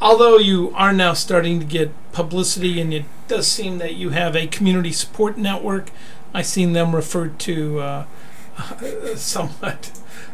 although 0.00 0.38
you 0.38 0.72
are 0.74 0.92
now 0.92 1.12
starting 1.12 1.60
to 1.60 1.66
get 1.66 1.92
publicity, 2.12 2.80
and 2.80 2.92
it 2.92 3.04
does 3.28 3.46
seem 3.46 3.78
that 3.78 3.94
you 3.94 4.10
have 4.10 4.34
a 4.34 4.46
community 4.46 4.92
support 4.92 5.36
network, 5.36 5.90
I've 6.32 6.46
seen 6.46 6.72
them 6.72 6.94
referred 6.94 7.38
to 7.40 7.80
uh, 7.80 8.06
somewhat 9.14 9.92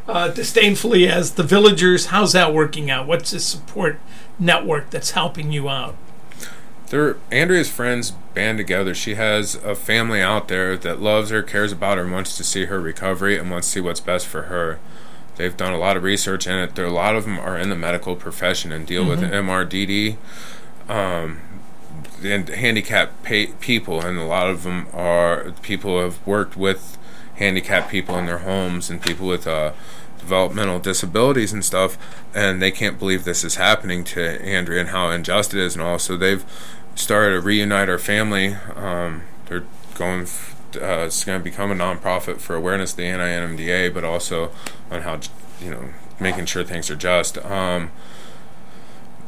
uh, 0.09 0.29
disdainfully 0.29 1.09
as 1.09 1.33
the 1.33 1.43
villagers. 1.43 2.07
How's 2.07 2.33
that 2.33 2.53
working 2.55 2.91
out? 2.91 3.07
What's 3.07 3.31
the 3.33 3.41
support 3.41 3.99
network 4.39 4.91
that's 4.91 5.13
helping 5.13 5.53
you 5.53 5.69
out? 5.69 5.97
They're, 6.89 7.17
Andrea's 7.31 7.71
friends 7.71 8.13
band 8.35 8.59
together. 8.59 8.95
She 8.95 9.15
has 9.15 9.55
a 9.57 9.75
family 9.75 10.21
out 10.21 10.49
there 10.49 10.77
that 10.77 11.01
loves 11.01 11.31
her, 11.31 11.43
cares 11.43 11.73
about 11.73 11.97
her, 11.99 12.05
and 12.05 12.13
wants 12.13 12.37
to 12.37 12.45
see 12.45 12.67
her 12.67 12.81
recovery 12.81 13.39
and 13.39 13.51
wants 13.51 13.69
to 13.69 13.73
see 13.73 13.81
what's 13.81 14.01
best 14.01 14.27
for 14.27 14.43
her. 14.43 14.79
They've 15.37 15.57
done 15.57 15.73
a 15.73 15.79
lot 15.79 15.97
of 15.97 16.03
research 16.03 16.47
in 16.47 16.57
it. 16.57 16.75
There, 16.75 16.87
a 16.87 16.93
lot 16.93 17.17
of 17.17 17.25
them 17.25 17.39
are 17.39 17.59
in 17.59 17.69
the 17.69 17.75
medical 17.75 18.15
profession 18.15 18.71
and 18.71 18.87
deal 18.87 19.05
mm-hmm. 19.05 19.23
with 19.23 19.33
MRDD 19.33 20.17
um, 20.89 21.41
and 22.23 22.49
handicapped 22.49 23.23
pay- 23.23 23.49
people, 23.61 24.01
and 24.01 24.19
a 24.19 24.25
lot 24.25 24.49
of 24.49 24.63
them 24.63 24.87
are 24.93 25.53
people 25.63 25.93
who 25.93 26.05
have 26.05 26.25
worked 26.27 26.57
with 26.57 26.99
handicapped 27.37 27.91
people 27.91 28.17
in 28.17 28.27
their 28.27 28.39
homes 28.39 28.91
and 28.91 29.03
people 29.03 29.27
with 29.27 29.47
uh, 29.47 29.73
developmental 30.25 30.79
disabilities 30.79 31.53
and 31.53 31.65
stuff, 31.65 31.99
and 32.35 32.61
they 32.61 32.71
can't 32.71 32.99
believe 32.99 33.25
this 33.25 33.45
is 33.45 33.57
happening 33.57 34.05
to 34.05 34.43
Andrea 34.43 34.81
and 34.81 34.89
how 34.89 35.11
unjust 35.11 35.55
it 35.55 35.61
is 35.61 35.75
and 35.75 35.83
all. 35.83 35.99
So 35.99 36.17
they've 36.17 36.45
started 36.95 37.37
to 37.37 37.41
reunite 37.41 37.89
our 37.89 37.99
family. 37.99 38.55
Um, 38.75 39.23
they're 39.47 39.65
going. 39.95 40.27
Uh, 40.75 41.07
it's 41.07 41.25
going 41.25 41.39
to 41.39 41.45
become 41.45 41.71
a 41.71 41.75
nonprofit 41.75 42.39
for 42.39 42.57
awareness 42.57 42.91
of 42.91 42.97
the 42.97 43.05
anti-NMDA, 43.05 43.95
but 43.95 44.03
also 44.03 44.51
on 44.91 45.03
how 45.03 45.21
you 45.61 45.71
know 45.71 45.91
making 46.19 46.47
sure 46.47 46.65
things 46.65 46.91
are 46.91 46.97
just. 46.97 47.39
Um, 47.45 47.93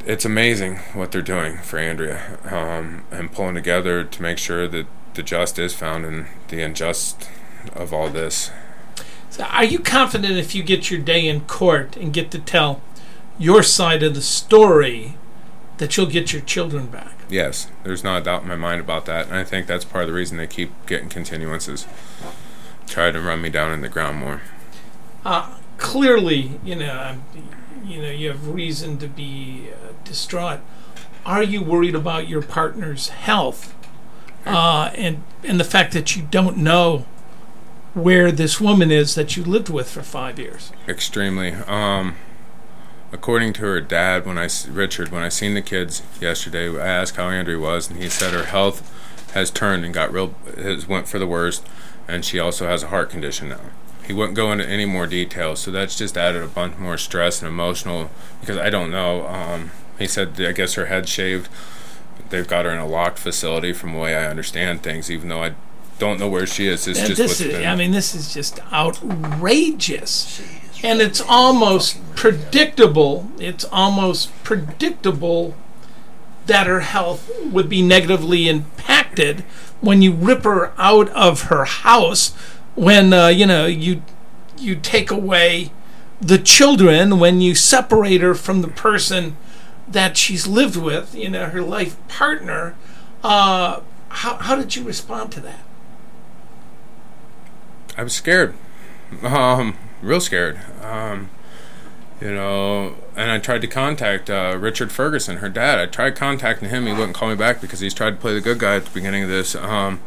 it's 0.05 0.25
amazing 0.25 0.77
what 0.93 1.11
they're 1.11 1.21
doing 1.21 1.57
for 1.57 1.77
Andrea 1.77 2.37
um, 2.45 3.03
and 3.11 3.31
pulling 3.31 3.55
together 3.55 4.03
to 4.03 4.21
make 4.21 4.37
sure 4.37 4.67
that 4.67 4.87
the 5.13 5.23
just 5.23 5.59
is 5.59 5.73
found 5.73 6.05
and 6.05 6.27
the 6.47 6.61
unjust 6.61 7.29
of 7.73 7.93
all 7.93 8.09
this. 8.09 8.51
So 9.37 9.43
are 9.43 9.63
you 9.63 9.77
confident 9.77 10.35
if 10.35 10.55
you 10.55 10.63
get 10.63 10.89
your 10.89 10.99
day 10.99 11.27
in 11.27 11.41
court 11.41 11.95
and 11.95 12.11
get 12.11 12.31
to 12.31 12.39
tell 12.39 12.81
your 13.37 13.61
side 13.61 14.01
of 14.01 14.15
the 14.15 14.21
story 14.21 15.13
that 15.77 15.95
you'll 15.95 16.07
get 16.07 16.33
your 16.33 16.41
children 16.41 16.87
back? 16.87 17.13
Yes, 17.29 17.69
there's 17.83 18.03
not 18.03 18.21
a 18.21 18.25
doubt 18.25 18.41
in 18.41 18.47
my 18.47 18.55
mind 18.55 18.81
about 18.81 19.05
that, 19.05 19.27
and 19.27 19.35
I 19.35 19.43
think 19.43 19.67
that's 19.67 19.85
part 19.85 20.05
of 20.05 20.07
the 20.07 20.15
reason 20.15 20.37
they 20.37 20.47
keep 20.47 20.71
getting 20.87 21.07
continuances. 21.07 21.85
Try 22.87 23.11
to 23.11 23.21
run 23.21 23.43
me 23.43 23.49
down 23.49 23.71
in 23.71 23.81
the 23.81 23.89
ground 23.89 24.17
more. 24.17 24.41
Uh, 25.23 25.55
clearly, 25.77 26.59
you 26.63 26.75
know, 26.75 27.17
you 27.85 28.01
know, 28.01 28.09
you 28.09 28.29
have 28.29 28.47
reason 28.47 28.97
to 28.97 29.07
be 29.07 29.67
uh, 29.71 29.91
distraught. 30.03 30.61
Are 31.27 31.43
you 31.43 31.61
worried 31.61 31.93
about 31.93 32.27
your 32.27 32.41
partner's 32.41 33.09
health? 33.09 33.75
uh, 34.47 34.91
and 34.95 35.23
and 35.43 35.59
the 35.59 35.63
fact 35.63 35.93
that 35.93 36.15
you 36.15 36.23
don't 36.23 36.57
know 36.57 37.05
where 37.97 38.31
this 38.31 38.61
woman 38.61 38.91
is 38.91 39.15
that 39.15 39.35
you 39.35 39.43
lived 39.43 39.69
with 39.69 39.89
for 39.89 40.03
five 40.03 40.37
years. 40.39 40.71
Extremely. 40.87 41.53
Um, 41.53 42.15
according 43.11 43.53
to 43.53 43.61
her 43.61 43.81
dad, 43.81 44.25
when 44.25 44.37
I 44.37 44.47
Richard, 44.69 45.09
when 45.09 45.23
I 45.23 45.29
seen 45.29 45.53
the 45.53 45.61
kids 45.61 46.03
yesterday, 46.21 46.69
I 46.69 46.87
asked 46.87 47.15
how 47.15 47.29
Andrea 47.29 47.59
was, 47.59 47.89
and 47.89 48.01
he 48.01 48.09
said 48.09 48.33
her 48.33 48.45
health 48.45 48.93
has 49.33 49.51
turned 49.51 49.83
and 49.83 49.93
got 49.93 50.11
real, 50.11 50.35
has 50.55 50.87
went 50.87 51.07
for 51.07 51.19
the 51.19 51.27
worst, 51.27 51.65
and 52.07 52.23
she 52.23 52.39
also 52.39 52.67
has 52.67 52.83
a 52.83 52.87
heart 52.87 53.09
condition 53.09 53.49
now. 53.49 53.59
He 54.05 54.13
wouldn't 54.13 54.37
go 54.37 54.51
into 54.51 54.67
any 54.67 54.85
more 54.85 55.05
details, 55.05 55.59
so 55.59 55.71
that's 55.71 55.97
just 55.97 56.17
added 56.17 56.41
a 56.41 56.47
bunch 56.47 56.77
more 56.77 56.97
stress 56.97 57.41
and 57.41 57.49
emotional 57.49 58.09
because 58.39 58.57
I 58.57 58.69
don't 58.69 58.89
know. 58.89 59.27
Um, 59.27 59.71
he 59.99 60.07
said, 60.07 60.39
I 60.39 60.53
guess 60.53 60.75
her 60.75 60.85
head 60.85 61.09
shaved. 61.09 61.49
They've 62.29 62.47
got 62.47 62.65
her 62.65 62.71
in 62.71 62.77
a 62.77 62.87
locked 62.87 63.19
facility, 63.19 63.73
from 63.73 63.93
the 63.93 63.99
way 63.99 64.15
I 64.15 64.29
understand 64.29 64.81
things, 64.81 65.11
even 65.11 65.29
though 65.29 65.43
I 65.43 65.55
don't 65.99 66.19
know 66.19 66.29
where 66.29 66.45
she 66.47 66.67
is. 66.67 66.87
It's 66.87 66.99
And 66.99 67.07
just 67.09 67.17
this 67.17 67.31
what's 67.31 67.41
is, 67.41 67.53
been- 67.57 67.67
I 67.67 67.75
mean, 67.75 67.91
this 67.91 68.13
is 68.15 68.33
just 68.33 68.59
outrageous. 68.71 70.41
And 70.83 71.01
it's 71.01 71.21
almost 71.21 71.97
predictable. 72.15 73.29
It's 73.39 73.65
almost 73.71 74.31
predictable 74.43 75.55
that 76.45 76.67
her 76.67 76.81
health 76.81 77.29
would 77.51 77.67
be 77.67 77.81
negatively 77.81 78.47
impacted 78.47 79.41
when 79.81 80.01
you 80.01 80.11
rip 80.13 80.43
her 80.43 80.71
out 80.77 81.09
of 81.09 81.43
her 81.43 81.65
house. 81.65 82.29
When 82.75 83.11
uh, 83.11 83.27
you 83.29 83.47
know 83.47 83.65
you 83.65 84.03
you 84.57 84.75
take 84.75 85.09
away 85.09 85.71
the 86.21 86.37
children. 86.37 87.17
When 87.19 87.41
you 87.41 87.55
separate 87.55 88.21
her 88.21 88.35
from 88.35 88.61
the 88.61 88.67
person 88.67 89.35
that 89.87 90.15
she's 90.15 90.45
lived 90.45 90.75
with, 90.75 91.15
you 91.15 91.29
know, 91.29 91.45
her 91.47 91.61
life 91.61 91.95
partner. 92.07 92.75
Uh, 93.23 93.81
how 94.09 94.35
how 94.35 94.55
did 94.55 94.75
you 94.75 94.83
respond 94.83 95.31
to 95.33 95.39
that? 95.41 95.59
I 97.97 98.03
was 98.03 98.13
scared, 98.13 98.53
um, 99.23 99.75
real 100.01 100.21
scared. 100.21 100.59
Um, 100.83 101.29
you 102.21 102.33
know, 102.33 102.95
and 103.15 103.29
I 103.29 103.37
tried 103.39 103.61
to 103.61 103.67
contact 103.67 104.29
uh, 104.29 104.57
Richard 104.59 104.91
Ferguson, 104.91 105.37
her 105.37 105.49
dad. 105.49 105.79
I 105.79 105.85
tried 105.85 106.15
contacting 106.15 106.69
him. 106.69 106.85
He 106.85 106.93
wouldn't 106.93 107.15
call 107.15 107.29
me 107.29 107.35
back 107.35 107.61
because 107.61 107.79
he's 107.79 107.93
tried 107.93 108.11
to 108.11 108.15
play 108.17 108.33
the 108.33 108.41
good 108.41 108.59
guy 108.59 108.75
at 108.75 108.85
the 108.85 108.91
beginning 108.91 109.23
of 109.23 109.29
this. 109.29 109.55
Um, 109.55 109.99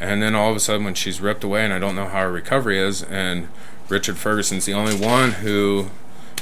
and 0.00 0.20
then 0.20 0.34
all 0.34 0.50
of 0.50 0.56
a 0.56 0.60
sudden, 0.60 0.84
when 0.84 0.94
she's 0.94 1.20
ripped 1.20 1.44
away, 1.44 1.64
and 1.64 1.72
I 1.72 1.78
don't 1.78 1.94
know 1.94 2.06
how 2.06 2.22
her 2.22 2.32
recovery 2.32 2.78
is, 2.78 3.02
and 3.04 3.48
Richard 3.88 4.16
Ferguson's 4.16 4.64
the 4.64 4.74
only 4.74 4.96
one 4.96 5.32
who 5.32 5.90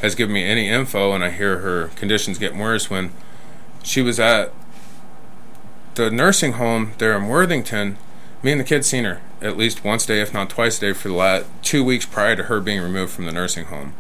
has 0.01 0.15
given 0.15 0.33
me 0.33 0.45
any 0.45 0.69
info, 0.69 1.13
and 1.13 1.23
I 1.23 1.31
hear 1.31 1.59
her 1.59 1.89
conditions 1.89 2.39
getting 2.39 2.59
worse. 2.59 2.89
When 2.89 3.13
she 3.83 4.01
was 4.01 4.19
at 4.19 4.53
the 5.95 6.11
nursing 6.11 6.53
home 6.53 6.93
there 6.99 7.17
in 7.17 7.29
Worthington, 7.29 7.99
me 8.43 8.53
and 8.53 8.61
the 8.61 8.65
kids 8.65 8.87
seen 8.87 9.05
her 9.05 9.21
at 9.41 9.57
least 9.57 9.85
once 9.85 10.05
a 10.05 10.09
day, 10.09 10.21
if 10.21 10.33
not 10.33 10.51
twice 10.51 10.79
a 10.79 10.81
day, 10.81 10.93
for 10.93 11.09
the 11.09 11.15
last 11.15 11.47
two 11.63 11.85
weeks 11.85 12.07
prior 12.07 12.37
to 12.37 12.45
her 12.45 12.61
being 12.61 12.81
removed 12.81 13.13
from 13.13 13.27
the 13.27 13.33
nursing 13.33 13.67
home. 13.67 13.95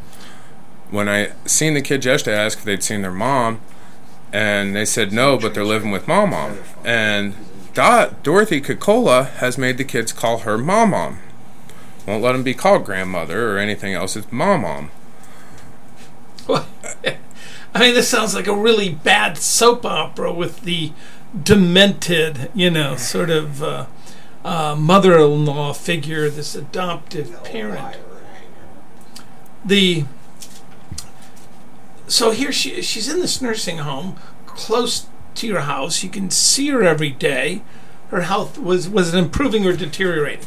When 0.91 1.09
I 1.09 1.33
seen 1.47 1.75
the 1.75 1.83
kids 1.83 2.07
yesterday, 2.07 2.39
I 2.39 2.45
asked 2.45 2.59
if 2.59 2.65
they'd 2.65 2.83
seen 2.83 3.03
their 3.03 3.11
mom, 3.11 3.61
and 4.33 4.75
they 4.75 4.85
said 4.85 5.13
no, 5.13 5.39
but 5.39 5.55
they're 5.55 5.65
living 5.65 5.91
with 5.91 6.09
mom 6.09 6.31
mom. 6.31 6.59
And 6.85 7.35
Dot, 7.75 8.23
Dorothy 8.23 8.61
Kokola 8.61 9.31
has 9.35 9.57
made 9.57 9.79
the 9.79 9.85
kids 9.85 10.13
call 10.13 10.39
her 10.39 10.59
mom 10.59 10.91
mom. 10.91 11.19
Won't 12.07 12.23
let 12.23 12.33
them 12.33 12.43
be 12.43 12.55
called 12.55 12.85
grandmother 12.85 13.53
or 13.53 13.59
anything 13.59 13.95
else. 13.95 14.17
It's 14.17 14.31
mom 14.31 14.63
mom. 14.63 14.91
I 17.75 17.81
mean, 17.81 17.95
this 17.95 18.09
sounds 18.09 18.35
like 18.35 18.47
a 18.47 18.55
really 18.55 18.91
bad 18.91 19.39
soap 19.39 19.87
opera 19.87 20.33
with 20.33 20.63
the 20.63 20.93
demented, 21.41 22.51
you 22.55 22.71
know, 22.71 22.97
sort 22.97 23.31
of 23.31 23.63
uh, 23.63 23.87
uh, 24.45 24.77
mother-in-law 24.77 25.73
figure, 25.75 26.29
this 26.29 26.55
adoptive 26.55 27.43
parent. 27.45 27.97
The 29.65 30.05
so 32.09 32.31
here 32.33 32.53
she 32.53 32.83
she's 32.83 33.13
in 33.13 33.21
this 33.21 33.41
nursing 33.41 33.79
home 33.79 34.17
close 34.47 35.07
to 35.37 35.47
your 35.47 35.61
house. 35.61 36.03
You 36.03 36.11
can 36.11 36.31
see 36.31 36.69
her 36.69 36.83
every 36.83 37.11
day. 37.11 37.63
Her 38.09 38.23
health 38.23 38.59
was 38.59 38.89
was 38.89 39.15
it 39.15 39.19
improving 39.19 39.67
or 39.67 39.75
deteriorating? 39.75 40.47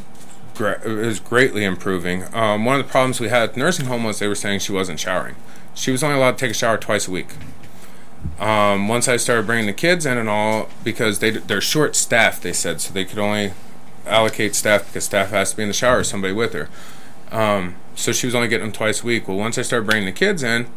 gra- 0.55 0.81
is 0.81 1.19
greatly 1.19 1.63
improving. 1.63 2.23
Um, 2.34 2.65
one 2.65 2.79
of 2.79 2.86
the 2.86 2.91
problems 2.91 3.19
we 3.19 3.29
had 3.29 3.43
at 3.43 3.53
the 3.53 3.60
nursing 3.60 3.86
home 3.86 4.03
was 4.03 4.19
they 4.19 4.27
were 4.27 4.36
saying 4.36 4.60
she 4.60 4.71
wasn't 4.71 4.99
showering. 4.99 5.36
She 5.75 5.91
was 5.91 6.03
only 6.03 6.17
allowed 6.17 6.31
to 6.31 6.38
take 6.38 6.51
a 6.51 6.55
shower 6.55 6.77
twice 6.77 7.08
a 7.08 7.12
week. 7.12 7.27
Um, 8.39 8.88
once 8.88 9.08
I 9.08 9.17
started 9.17 9.45
bringing 9.45 9.67
the 9.67 9.73
kids 9.73 10.05
in 10.05 10.17
and 10.17 10.27
all, 10.27 10.69
because 10.84 11.19
they 11.19 11.29
they're 11.31 11.62
short 11.62 11.95
staffed, 11.95 12.41
they 12.41 12.53
said, 12.53 12.81
so 12.81 12.93
they 12.93 13.05
could 13.05 13.19
only 13.19 13.53
allocate 14.05 14.55
staff 14.55 14.87
because 14.87 15.05
staff 15.05 15.29
has 15.29 15.51
to 15.51 15.57
be 15.57 15.63
in 15.63 15.69
the 15.69 15.73
shower, 15.73 16.03
somebody 16.03 16.33
with 16.33 16.53
her. 16.53 16.69
Um, 17.31 17.75
so 17.95 18.11
she 18.11 18.27
was 18.27 18.35
only 18.35 18.47
getting 18.47 18.67
them 18.67 18.73
twice 18.73 19.03
a 19.03 19.05
week. 19.05 19.27
Well, 19.27 19.37
once 19.37 19.57
I 19.57 19.61
started 19.61 19.85
bringing 19.87 20.05
the 20.05 20.11
kids 20.11 20.43
in, 20.43 20.67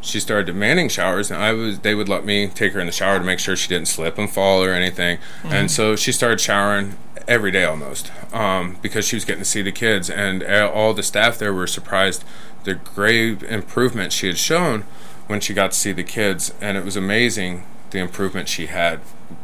she 0.00 0.20
started 0.20 0.46
demanding 0.46 0.88
showers, 0.88 1.30
and 1.30 1.42
I 1.42 1.52
was 1.52 1.80
they 1.80 1.94
would 1.94 2.08
let 2.08 2.24
me 2.24 2.46
take 2.48 2.72
her 2.72 2.80
in 2.80 2.86
the 2.86 2.92
shower 2.92 3.18
to 3.18 3.24
make 3.24 3.40
sure 3.40 3.56
she 3.56 3.68
didn't 3.68 3.88
slip 3.88 4.16
and 4.16 4.30
fall 4.30 4.62
or 4.62 4.70
anything. 4.72 5.18
And 5.44 5.70
so 5.70 5.96
she 5.96 6.12
started 6.12 6.40
showering 6.40 6.96
every 7.26 7.50
day 7.50 7.64
almost 7.64 8.10
um, 8.32 8.78
because 8.80 9.06
she 9.06 9.16
was 9.16 9.24
getting 9.24 9.42
to 9.42 9.48
see 9.48 9.60
the 9.60 9.72
kids, 9.72 10.08
and 10.08 10.42
all 10.42 10.94
the 10.94 11.02
staff 11.02 11.38
there 11.38 11.52
were 11.52 11.66
surprised 11.66 12.24
the 12.64 12.74
great 12.74 13.42
improvement 13.42 14.12
she 14.12 14.28
had 14.28 14.38
shown 14.38 14.82
when 15.26 15.40
she 15.40 15.52
got 15.52 15.72
to 15.72 15.76
see 15.76 15.92
the 15.92 16.04
kids, 16.04 16.54
and 16.60 16.78
it 16.78 16.84
was 16.84 16.96
amazing 16.96 17.64
the 17.90 17.98
improvement 17.98 18.48
she 18.48 18.66
had 18.66 19.00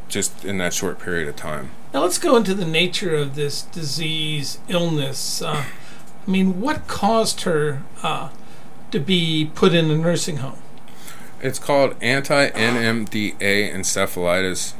just 0.08 0.44
in 0.44 0.58
that 0.58 0.72
short 0.72 0.98
period 0.98 1.28
of 1.28 1.36
time. 1.36 1.70
Now 1.94 2.02
let's 2.02 2.18
go 2.18 2.34
into 2.36 2.54
the 2.54 2.66
nature 2.66 3.14
of 3.14 3.36
this 3.36 3.62
disease, 3.62 4.58
illness. 4.66 5.40
Uh, 5.40 5.64
I 6.26 6.30
mean, 6.30 6.60
what 6.60 6.88
caused 6.88 7.42
her 7.42 7.84
uh, 8.02 8.30
to 8.90 8.98
be 8.98 9.48
put 9.54 9.72
in 9.72 9.88
a 9.92 9.96
nursing 9.96 10.38
home? 10.38 10.58
It's 11.40 11.60
called 11.60 11.94
anti-NMDA 12.02 13.38
encephalitis. 13.72 14.74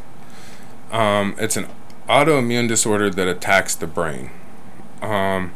Um, 0.91 1.37
it's 1.39 1.57
an 1.57 1.69
autoimmune 2.09 2.67
disorder 2.67 3.09
that 3.11 3.29
attacks 3.29 3.77
the 3.77 3.87
brain. 3.87 4.31
Um, 5.01 5.53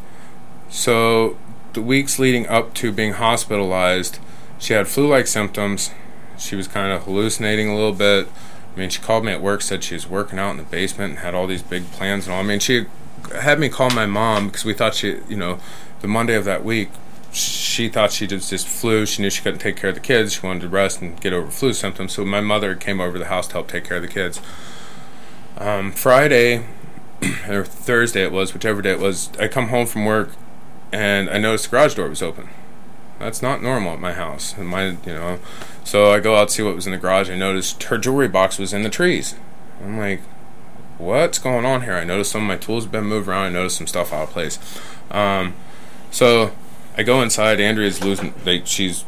so 0.68 1.36
the 1.72 1.82
weeks 1.82 2.20
leading 2.20 2.46
up 2.46 2.72
to 2.74 2.92
being 2.92 3.14
hospitalized, 3.14 4.20
she 4.60 4.74
had 4.74 4.86
flu-like 4.86 5.26
symptoms. 5.26 5.90
She 6.38 6.54
was 6.54 6.68
kind 6.68 6.92
of 6.92 7.02
hallucinating 7.02 7.68
a 7.68 7.74
little 7.74 7.92
bit. 7.92 8.28
I 8.78 8.80
mean, 8.80 8.90
she 8.90 9.02
called 9.02 9.24
me 9.24 9.32
at 9.32 9.42
work, 9.42 9.60
said 9.60 9.82
she 9.82 9.94
was 9.94 10.06
working 10.06 10.38
out 10.38 10.52
in 10.52 10.56
the 10.56 10.62
basement 10.62 11.10
and 11.10 11.18
had 11.18 11.34
all 11.34 11.48
these 11.48 11.64
big 11.64 11.90
plans 11.90 12.26
and 12.26 12.34
all. 12.34 12.38
I 12.38 12.44
mean, 12.44 12.60
she 12.60 12.86
had 13.34 13.58
me 13.58 13.68
call 13.68 13.90
my 13.90 14.06
mom 14.06 14.46
because 14.46 14.64
we 14.64 14.72
thought 14.72 14.94
she, 14.94 15.18
you 15.28 15.34
know, 15.34 15.58
the 16.00 16.06
Monday 16.06 16.36
of 16.36 16.44
that 16.44 16.64
week, 16.64 16.90
she 17.32 17.88
thought 17.88 18.12
she 18.12 18.28
just 18.28 18.50
just 18.50 18.68
flu. 18.68 19.04
She 19.04 19.20
knew 19.20 19.30
she 19.30 19.42
couldn't 19.42 19.58
take 19.58 19.76
care 19.76 19.90
of 19.90 19.96
the 19.96 20.00
kids. 20.00 20.34
She 20.34 20.46
wanted 20.46 20.60
to 20.60 20.68
rest 20.68 21.02
and 21.02 21.20
get 21.20 21.32
over 21.32 21.50
flu 21.50 21.72
symptoms. 21.72 22.12
So 22.12 22.24
my 22.24 22.40
mother 22.40 22.76
came 22.76 23.00
over 23.00 23.14
to 23.14 23.18
the 23.18 23.24
house 23.24 23.48
to 23.48 23.54
help 23.54 23.66
take 23.66 23.82
care 23.82 23.96
of 23.96 24.02
the 24.04 24.08
kids. 24.08 24.40
Um, 25.56 25.90
Friday 25.90 26.64
or 27.48 27.64
Thursday 27.64 28.22
it 28.22 28.30
was, 28.30 28.54
whichever 28.54 28.80
day 28.80 28.92
it 28.92 29.00
was. 29.00 29.30
I 29.40 29.48
come 29.48 29.70
home 29.70 29.86
from 29.86 30.04
work 30.04 30.30
and 30.92 31.28
I 31.28 31.38
noticed 31.38 31.64
the 31.64 31.70
garage 31.70 31.96
door 31.96 32.08
was 32.08 32.22
open. 32.22 32.48
That's 33.18 33.42
not 33.42 33.60
normal 33.60 33.94
at 33.94 34.00
my 34.00 34.12
house. 34.12 34.56
And 34.56 34.68
my, 34.68 34.90
you 34.90 35.14
know, 35.14 35.40
so 35.88 36.12
I 36.12 36.20
go 36.20 36.37
out 36.37 36.48
to 36.48 36.55
see 36.55 36.62
what 36.62 36.74
was 36.74 36.87
in 36.87 36.92
the 36.92 36.98
garage. 36.98 37.31
I 37.31 37.35
noticed 37.35 37.85
her 37.85 37.96
jewelry 37.96 38.29
box 38.29 38.59
was 38.59 38.74
in 38.74 38.83
the 38.83 38.90
trees. 38.90 39.37
I'm 39.83 39.96
like, 39.96 40.20
what's 40.98 41.38
going 41.38 41.64
on 41.64 41.81
here? 41.81 41.94
I 41.94 42.05
noticed 42.05 42.31
some 42.31 42.42
of 42.42 42.46
my 42.46 42.59
tools 42.59 42.85
have 42.85 42.92
been 42.92 43.07
moved 43.07 43.27
around. 43.27 43.46
I 43.46 43.48
noticed 43.48 43.79
some 43.79 43.87
stuff 43.87 44.12
out 44.12 44.24
of 44.24 44.29
place. 44.29 44.59
Um, 45.11 45.55
so 46.11 46.53
I 46.98 47.05
go 47.05 47.22
inside. 47.22 47.59
Andrea's 47.59 48.05
losing. 48.05 48.35
Like 48.44 48.66
she's 48.66 49.07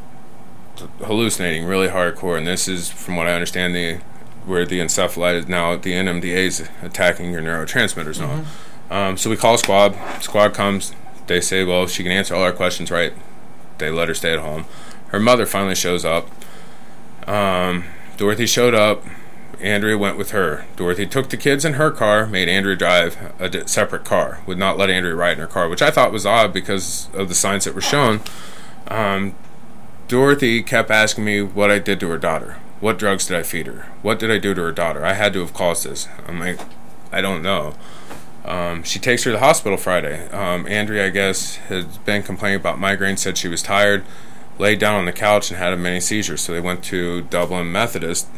hallucinating 1.05 1.67
really 1.67 1.89
hardcore, 1.89 2.39
and 2.39 2.47
this 2.47 2.67
is, 2.67 2.89
from 2.89 3.15
what 3.15 3.27
I 3.27 3.35
understand, 3.35 3.75
the 3.75 4.01
where 4.47 4.65
the 4.65 4.81
encephalitis 4.81 5.49
now 5.49 5.77
the 5.77 5.93
NMDA 5.93 6.47
is 6.47 6.67
attacking 6.81 7.31
your 7.31 7.43
neurotransmitters 7.43 8.21
now. 8.21 8.47
Um, 8.91 9.19
so 9.19 9.29
we 9.29 9.37
call 9.37 9.59
squad. 9.59 9.95
Squad 10.23 10.55
comes. 10.55 10.95
They 11.27 11.43
say, 11.43 11.63
well, 11.63 11.87
she 11.87 12.03
can 12.03 12.11
answer 12.11 12.35
all 12.35 12.43
our 12.43 12.53
questions, 12.53 12.91
right? 12.91 13.13
They 13.77 13.91
let 13.91 14.09
her 14.09 14.15
stay 14.15 14.33
at 14.33 14.39
home. 14.39 14.65
Her 15.09 15.21
mother 15.21 15.45
finally 15.45 15.75
shows 15.75 16.07
up. 16.07 16.31
Um, 17.31 17.85
Dorothy 18.17 18.47
showed 18.47 18.75
up. 18.75 19.05
Andrea 19.61 19.97
went 19.99 20.17
with 20.17 20.31
her. 20.31 20.65
Dorothy 20.77 21.07
took 21.07 21.29
the 21.29 21.37
kids 21.37 21.67
in 21.67 21.75
her 21.75 21.91
car, 21.91 22.27
made 22.27 22.49
Andrea 22.49 22.77
drive 22.77 23.35
a 23.39 23.69
separate 23.69 24.05
car, 24.05 24.41
would 24.47 24.57
not 24.57 24.79
let 24.79 24.89
Andrea 24.89 25.15
ride 25.15 25.35
in 25.35 25.39
her 25.39 25.47
car, 25.47 25.69
which 25.69 25.83
I 25.83 25.91
thought 25.91 26.13
was 26.13 26.25
odd 26.25 26.55
because 26.55 27.11
of 27.13 27.29
the 27.29 27.35
signs 27.35 27.67
that 27.67 27.75
were 27.75 27.83
shown. 27.83 28.21
Um, 28.89 29.35
Dorothy 30.09 30.63
kept 30.63 30.91
asking 30.91 31.25
me 31.25 31.43
what 31.43 31.71
I 31.71 31.79
did 31.79 32.01
to 32.01 32.09
her 32.09 32.19
daughter. 32.19 32.57
What 32.81 32.99
drugs 32.99 33.27
did 33.27 33.37
I 33.37 33.43
feed 33.43 33.67
her? 33.67 33.87
What 34.01 34.19
did 34.19 34.31
I 34.31 34.39
do 34.39 34.55
to 34.55 34.63
her 34.63 34.73
daughter? 34.73 35.05
I 35.05 35.13
had 35.13 35.35
to 35.35 35.41
have 35.41 35.53
caused 35.53 35.85
this. 35.85 36.09
I'm 36.27 36.41
like, 36.41 36.59
I 37.13 37.21
don't 37.21 37.43
know. 37.43 37.75
Um, 38.47 38.83
she 38.83 38.99
takes 38.99 39.25
her 39.25 39.31
to 39.31 39.37
the 39.37 39.45
hospital 39.45 39.77
Friday. 39.77 40.27
Um, 40.31 40.67
Andrea, 40.67 41.07
I 41.07 41.11
guess, 41.11 41.57
had 41.57 42.03
been 42.07 42.23
complaining 42.23 42.59
about 42.59 42.79
migraine, 42.79 43.19
said 43.19 43.37
she 43.37 43.49
was 43.49 43.63
tired, 43.63 44.05
laid 44.61 44.79
down 44.79 44.95
on 44.95 45.07
the 45.07 45.13
couch, 45.13 45.51
and 45.51 45.59
had 45.59 45.73
a 45.73 45.77
mini 45.77 46.01
seizure. 46.01 46.37
So 46.37 46.53
they 46.53 46.61
went 46.61 46.85
to 46.85 47.23
Dublin 47.23 47.73
Methodist. 47.73 48.29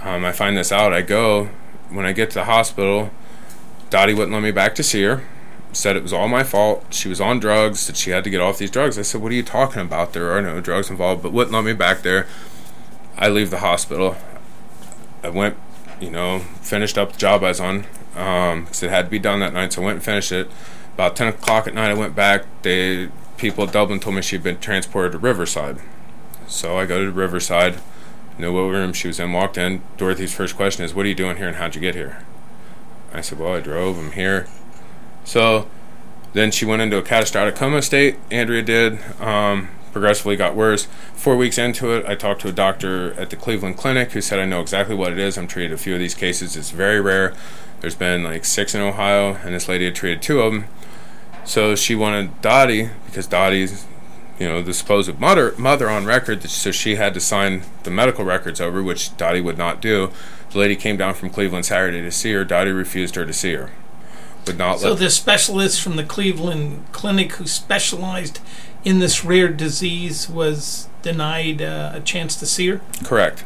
Um, 0.00 0.24
I 0.24 0.32
find 0.32 0.56
this 0.56 0.72
out. 0.72 0.92
I 0.92 1.00
go, 1.00 1.48
when 1.88 2.04
I 2.04 2.12
get 2.12 2.30
to 2.30 2.34
the 2.34 2.44
hospital, 2.44 3.10
Dottie 3.88 4.14
wouldn't 4.14 4.32
let 4.32 4.42
me 4.42 4.50
back 4.50 4.74
to 4.74 4.82
see 4.82 5.02
her. 5.02 5.22
Said 5.72 5.96
it 5.96 6.02
was 6.02 6.12
all 6.12 6.28
my 6.28 6.42
fault. 6.42 6.84
She 6.90 7.08
was 7.08 7.20
on 7.20 7.40
drugs. 7.40 7.86
That 7.86 7.96
she 7.96 8.10
had 8.10 8.24
to 8.24 8.30
get 8.30 8.42
off 8.42 8.58
these 8.58 8.70
drugs. 8.70 8.98
I 8.98 9.02
said, 9.02 9.22
"What 9.22 9.32
are 9.32 9.34
you 9.34 9.42
talking 9.42 9.80
about? 9.80 10.12
There 10.12 10.30
are 10.30 10.42
no 10.42 10.60
drugs 10.60 10.90
involved." 10.90 11.22
But 11.22 11.32
wouldn't 11.32 11.54
let 11.54 11.64
me 11.64 11.72
back 11.72 12.02
there. 12.02 12.26
I 13.16 13.28
leave 13.28 13.50
the 13.50 13.60
hospital. 13.60 14.16
I 15.22 15.30
went, 15.30 15.56
you 16.00 16.10
know, 16.10 16.40
finished 16.60 16.98
up 16.98 17.12
the 17.12 17.18
job 17.18 17.42
I 17.44 17.48
was 17.48 17.60
on 17.60 17.86
because 18.12 18.82
um, 18.82 18.86
it 18.86 18.90
had 18.90 19.06
to 19.06 19.10
be 19.10 19.18
done 19.18 19.40
that 19.40 19.54
night. 19.54 19.72
So 19.72 19.82
I 19.82 19.86
went 19.86 19.96
and 19.96 20.04
finished 20.04 20.32
it. 20.32 20.50
About 20.94 21.16
ten 21.16 21.28
o'clock 21.28 21.66
at 21.66 21.72
night, 21.72 21.90
I 21.90 21.94
went 21.94 22.14
back. 22.14 22.44
They 22.62 23.08
people 23.42 23.64
at 23.64 23.72
Dublin 23.72 23.98
told 23.98 24.14
me 24.14 24.22
she'd 24.22 24.44
been 24.44 24.60
transported 24.60 25.12
to 25.12 25.18
Riverside. 25.18 25.80
So 26.46 26.78
I 26.78 26.86
go 26.86 27.04
to 27.04 27.10
Riverside, 27.10 27.80
know 28.38 28.52
what 28.52 28.60
room 28.60 28.92
she 28.92 29.08
was 29.08 29.18
in, 29.18 29.32
walked 29.32 29.58
in. 29.58 29.82
Dorothy's 29.96 30.32
first 30.32 30.54
question 30.56 30.84
is, 30.84 30.94
"What 30.94 31.04
are 31.06 31.08
you 31.08 31.14
doing 31.14 31.36
here, 31.38 31.48
and 31.48 31.56
how'd 31.56 31.74
you 31.74 31.80
get 31.80 31.96
here?" 31.96 32.24
I 33.12 33.20
said, 33.20 33.40
"Well, 33.40 33.54
I 33.54 33.60
drove. 33.60 33.98
I'm 33.98 34.12
here." 34.12 34.46
So 35.24 35.66
then 36.32 36.52
she 36.52 36.64
went 36.64 36.82
into 36.82 36.96
a 36.98 37.02
catastrophic 37.02 37.56
coma 37.56 37.82
state. 37.82 38.16
Andrea 38.30 38.62
did. 38.62 39.00
Um, 39.20 39.68
progressively 39.90 40.36
got 40.36 40.54
worse. 40.54 40.86
Four 41.14 41.36
weeks 41.36 41.58
into 41.58 41.92
it, 41.92 42.06
I 42.06 42.14
talked 42.14 42.40
to 42.42 42.48
a 42.48 42.52
doctor 42.52 43.12
at 43.20 43.30
the 43.30 43.36
Cleveland 43.36 43.76
Clinic 43.76 44.12
who 44.12 44.22
said, 44.22 44.38
I 44.38 44.46
know 44.46 44.62
exactly 44.62 44.94
what 44.94 45.12
it 45.12 45.18
is. 45.18 45.36
I'm 45.36 45.46
treated 45.46 45.72
a 45.72 45.76
few 45.76 45.92
of 45.92 46.00
these 46.00 46.14
cases. 46.14 46.56
It's 46.56 46.70
very 46.70 47.00
rare. 47.00 47.34
There's 47.80 47.94
been 47.94 48.24
like 48.24 48.46
six 48.46 48.74
in 48.74 48.80
Ohio, 48.80 49.34
and 49.44 49.54
this 49.54 49.68
lady 49.68 49.84
had 49.84 49.94
treated 49.94 50.22
two 50.22 50.40
of 50.40 50.52
them. 50.52 50.64
So 51.44 51.74
she 51.74 51.94
wanted 51.94 52.40
Dottie, 52.40 52.90
because 53.06 53.26
Dottie's, 53.26 53.86
you 54.38 54.48
know, 54.48 54.62
the 54.62 54.72
supposed 54.72 55.18
mother, 55.18 55.54
mother 55.58 55.88
on 55.88 56.04
record, 56.04 56.42
so 56.44 56.70
she 56.70 56.96
had 56.96 57.14
to 57.14 57.20
sign 57.20 57.62
the 57.82 57.90
medical 57.90 58.24
records 58.24 58.60
over, 58.60 58.82
which 58.82 59.16
Dottie 59.16 59.40
would 59.40 59.58
not 59.58 59.80
do. 59.80 60.10
The 60.50 60.58
lady 60.58 60.76
came 60.76 60.96
down 60.96 61.14
from 61.14 61.30
Cleveland 61.30 61.66
Saturday 61.66 62.02
to 62.02 62.10
see 62.10 62.32
her. 62.32 62.44
Dottie 62.44 62.72
refused 62.72 63.14
her 63.16 63.24
to 63.24 63.32
see 63.32 63.54
her 63.54 63.70
would 64.46 64.58
not 64.58 64.80
so 64.80 64.94
the 64.94 65.10
specialist 65.10 65.80
from 65.80 65.96
the 65.96 66.04
Cleveland 66.04 66.84
Clinic 66.92 67.32
who 67.32 67.46
specialized 67.46 68.40
in 68.84 68.98
this 68.98 69.24
rare 69.24 69.48
disease 69.48 70.28
was 70.28 70.88
denied 71.02 71.62
uh, 71.62 71.92
a 71.94 72.00
chance 72.00 72.34
to 72.36 72.46
see 72.46 72.68
her. 72.68 72.80
Correct. 73.04 73.44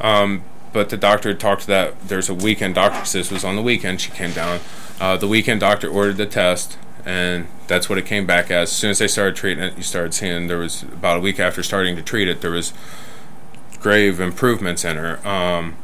Um, 0.00 0.44
but 0.72 0.90
the 0.90 0.96
doctor 0.96 1.34
talked 1.34 1.62
to 1.62 1.66
that. 1.68 2.08
There's 2.08 2.28
a 2.28 2.34
weekend 2.34 2.76
doctor. 2.76 3.10
This 3.10 3.30
was 3.30 3.44
on 3.44 3.56
the 3.56 3.62
weekend. 3.62 4.00
She 4.00 4.10
came 4.10 4.32
down. 4.32 4.60
Uh, 5.00 5.16
the 5.16 5.28
weekend 5.28 5.60
doctor 5.60 5.88
ordered 5.88 6.16
the 6.16 6.26
test, 6.26 6.78
and 7.06 7.46
that's 7.68 7.88
what 7.88 7.96
it 7.96 8.04
came 8.04 8.26
back 8.26 8.50
as. 8.50 8.68
As 8.68 8.72
soon 8.72 8.90
as 8.90 8.98
they 8.98 9.08
started 9.08 9.36
treating 9.36 9.62
it, 9.62 9.76
you 9.76 9.82
started 9.82 10.12
seeing 10.12 10.48
there 10.48 10.58
was 10.58 10.82
about 10.82 11.16
a 11.16 11.20
week 11.20 11.40
after 11.40 11.62
starting 11.62 11.96
to 11.96 12.02
treat 12.02 12.28
it, 12.28 12.40
there 12.42 12.50
was 12.50 12.74
grave 13.80 14.20
improvements 14.20 14.84
in 14.84 14.96
her. 14.96 15.26
Um, 15.26 15.76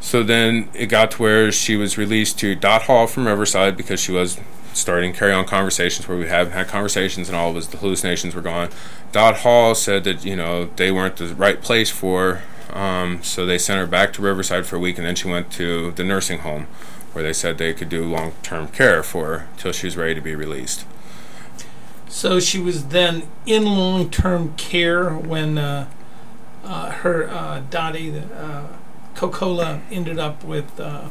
so 0.00 0.22
then 0.22 0.68
it 0.74 0.86
got 0.86 1.12
to 1.12 1.22
where 1.22 1.50
she 1.50 1.76
was 1.76 1.96
released 1.96 2.38
to 2.40 2.54
Dodd 2.54 2.82
Hall 2.82 3.06
from 3.06 3.26
Riverside 3.26 3.74
because 3.74 3.98
she 3.98 4.12
was 4.12 4.38
starting 4.74 5.12
carry 5.12 5.32
on 5.32 5.46
conversations 5.46 6.06
where 6.06 6.18
we 6.18 6.26
have 6.26 6.52
had 6.52 6.68
conversations 6.68 7.28
and 7.28 7.36
all 7.36 7.56
of 7.56 7.70
the 7.70 7.78
hallucinations 7.78 8.34
were 8.34 8.42
gone. 8.42 8.68
Dodd 9.12 9.36
Hall 9.36 9.74
said 9.74 10.04
that 10.04 10.24
you 10.24 10.36
know 10.36 10.66
they 10.76 10.90
weren't 10.90 11.16
the 11.16 11.34
right 11.34 11.62
place 11.62 11.90
for, 11.90 12.42
um, 12.70 13.22
so 13.22 13.46
they 13.46 13.56
sent 13.56 13.80
her 13.80 13.86
back 13.86 14.12
to 14.14 14.22
Riverside 14.22 14.66
for 14.66 14.76
a 14.76 14.78
week, 14.78 14.98
and 14.98 15.06
then 15.06 15.14
she 15.14 15.28
went 15.28 15.50
to 15.52 15.92
the 15.92 16.04
nursing 16.04 16.40
home, 16.40 16.66
where 17.14 17.24
they 17.24 17.32
said 17.32 17.56
they 17.56 17.72
could 17.72 17.88
do 17.88 18.04
long 18.04 18.32
term 18.42 18.68
care 18.68 19.02
for 19.02 19.26
her 19.26 19.48
till 19.56 19.72
she 19.72 19.86
was 19.86 19.96
ready 19.96 20.14
to 20.14 20.20
be 20.20 20.34
released. 20.34 20.84
So 22.08 22.38
she 22.38 22.60
was 22.60 22.88
then 22.88 23.28
in 23.46 23.64
long 23.64 24.10
term 24.10 24.54
care 24.56 25.10
when 25.10 25.56
uh, 25.56 25.88
uh, 26.64 26.90
her 26.90 27.28
uh, 27.28 27.62
Dottie. 27.70 28.18
Uh, 28.18 28.66
Kokola 29.14 29.80
ended 29.90 30.18
up 30.18 30.44
with 30.44 30.78
uh, 30.78 31.08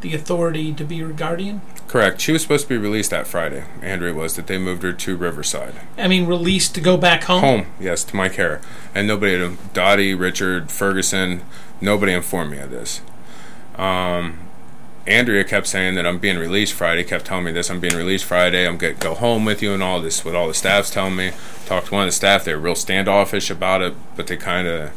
the 0.00 0.14
authority 0.14 0.72
to 0.72 0.84
be 0.84 0.98
her 1.00 1.12
guardian. 1.12 1.60
Correct. 1.86 2.20
She 2.20 2.32
was 2.32 2.42
supposed 2.42 2.64
to 2.64 2.68
be 2.68 2.78
released 2.78 3.10
that 3.10 3.26
Friday. 3.26 3.64
Andrea 3.82 4.14
was 4.14 4.36
that 4.36 4.46
they 4.46 4.58
moved 4.58 4.82
her 4.82 4.92
to 4.92 5.16
Riverside. 5.16 5.74
I 5.98 6.08
mean, 6.08 6.26
released 6.26 6.74
to 6.76 6.80
go 6.80 6.96
back 6.96 7.24
home. 7.24 7.40
Home, 7.40 7.66
yes, 7.80 8.04
to 8.04 8.16
my 8.16 8.28
care, 8.28 8.60
and 8.94 9.06
nobody, 9.08 9.56
Dottie, 9.74 10.14
Richard, 10.14 10.70
Ferguson, 10.70 11.42
nobody 11.80 12.12
informed 12.12 12.52
me 12.52 12.58
of 12.58 12.70
this. 12.70 13.02
Um, 13.76 14.49
Andrea 15.06 15.44
kept 15.44 15.66
saying 15.66 15.94
that 15.94 16.06
I'm 16.06 16.18
being 16.18 16.38
released 16.38 16.72
Friday. 16.72 17.04
Kept 17.04 17.26
telling 17.26 17.44
me 17.44 17.52
this: 17.52 17.70
I'm 17.70 17.80
being 17.80 17.96
released 17.96 18.24
Friday. 18.24 18.66
I'm 18.66 18.76
gonna 18.76 18.94
go 18.94 19.14
home 19.14 19.44
with 19.44 19.62
you 19.62 19.72
and 19.72 19.82
all 19.82 20.00
this. 20.00 20.24
What 20.24 20.34
all 20.34 20.48
the 20.48 20.54
staff's 20.54 20.90
telling 20.90 21.16
me. 21.16 21.32
Talked 21.66 21.86
to 21.86 21.94
one 21.94 22.04
of 22.04 22.08
the 22.08 22.12
staff. 22.12 22.44
They 22.44 22.54
were 22.54 22.60
real 22.60 22.74
standoffish 22.74 23.50
about 23.50 23.82
it, 23.82 23.94
but 24.16 24.26
they 24.26 24.36
kind 24.36 24.68
of 24.68 24.92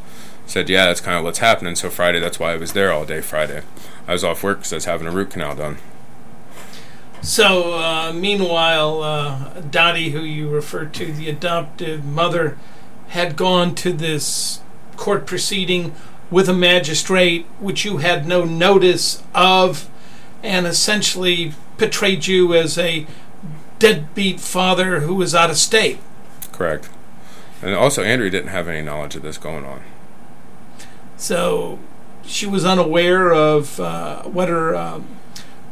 said, 0.46 0.70
yeah, 0.70 0.86
that's 0.86 1.02
kind 1.02 1.18
of 1.18 1.24
what's 1.24 1.40
happening. 1.40 1.76
So 1.76 1.90
Friday, 1.90 2.20
that's 2.20 2.40
why 2.40 2.54
I 2.54 2.58
was 2.58 2.74
there 2.74 2.92
all 2.92 3.06
day 3.06 3.22
Friday. 3.22 3.64
I 4.08 4.14
was 4.14 4.24
off 4.24 4.44
work 4.44 4.60
because 4.60 4.74
I 4.74 4.78
was 4.78 4.86
having 4.86 5.08
a 5.08 5.12
root 5.12 5.32
canal 5.32 5.56
done. 5.56 5.78
So, 7.22 7.76
uh, 7.76 8.12
meanwhile, 8.14 9.02
uh, 9.02 9.62
Dottie, 9.62 10.10
who 10.10 10.20
you 10.20 10.50
referred 10.50 10.94
to, 10.96 11.12
the 11.14 11.30
adoptive 11.30 12.04
mother, 12.04 12.58
had 13.10 13.38
gone 13.38 13.76
to 13.76 13.94
this 13.94 14.60
court 14.98 15.26
proceeding 15.26 15.96
with 16.30 16.50
a 16.50 16.54
magistrate, 16.54 17.46
which 17.60 17.86
you 17.86 17.98
had 17.98 18.28
no 18.28 18.44
notice 18.44 19.24
of, 19.34 19.90
and 20.44 20.68
essentially 20.68 21.54
portrayed 21.78 22.28
you 22.28 22.54
as 22.54 22.78
a 22.78 23.08
deadbeat 23.80 24.40
father 24.40 25.00
who 25.00 25.16
was 25.16 25.34
out 25.34 25.50
of 25.50 25.58
state. 25.58 26.00
Correct. 26.52 26.90
And 27.62 27.74
also, 27.74 28.04
Andrea 28.04 28.30
didn't 28.30 28.50
have 28.50 28.68
any 28.68 28.86
knowledge 28.86 29.16
of 29.16 29.24
this 29.24 29.38
going 29.38 29.66
on. 29.66 29.82
So 31.18 31.80
she 32.26 32.46
was 32.46 32.66
unaware 32.66 33.34
of 33.34 33.80
uh, 33.80 34.24
what 34.24 34.50
her 34.50 34.76
um, 34.76 35.08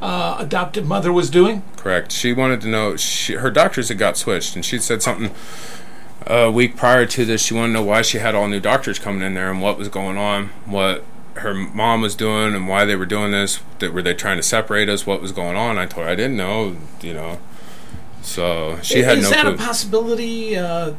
uh, 0.01 0.37
adoptive 0.39 0.87
mother 0.87 1.11
was 1.11 1.29
doing. 1.29 1.63
Correct. 1.75 2.11
She 2.11 2.33
wanted 2.33 2.61
to 2.61 2.67
know. 2.67 2.95
She, 2.95 3.33
her 3.33 3.51
doctors 3.51 3.89
had 3.89 3.97
got 3.97 4.17
switched, 4.17 4.55
and 4.55 4.63
she 4.63 4.77
said 4.79 5.01
something 5.01 5.31
a 6.25 6.49
week 6.49 6.77
prior 6.77 7.05
to 7.05 7.25
this. 7.25 7.41
She 7.43 7.53
wanted 7.53 7.67
to 7.67 7.73
know 7.73 7.83
why 7.83 8.01
she 8.01 8.19
had 8.19 8.35
all 8.35 8.47
new 8.47 8.59
doctors 8.59 8.97
coming 8.97 9.21
in 9.21 9.33
there 9.33 9.51
and 9.51 9.61
what 9.61 9.77
was 9.77 9.89
going 9.89 10.17
on, 10.17 10.47
what 10.65 11.03
her 11.35 11.53
mom 11.53 12.01
was 12.01 12.15
doing, 12.15 12.53
and 12.53 12.67
why 12.67 12.85
they 12.85 12.95
were 12.95 13.05
doing 13.05 13.31
this. 13.31 13.61
That 13.79 13.93
were 13.93 14.01
they 14.01 14.13
trying 14.13 14.37
to 14.37 14.43
separate 14.43 14.89
us? 14.89 15.05
What 15.05 15.21
was 15.21 15.31
going 15.31 15.55
on? 15.55 15.77
I 15.77 15.85
told 15.85 16.05
her 16.05 16.11
I 16.11 16.15
didn't 16.15 16.37
know. 16.37 16.75
You 17.01 17.13
know. 17.13 17.39
So 18.21 18.79
she 18.81 19.03
had 19.03 19.17
Is 19.17 19.25
no. 19.25 19.29
that 19.31 19.45
clue. 19.45 19.53
a 19.55 19.57
possibility? 19.57 20.57
Uh, 20.57 20.93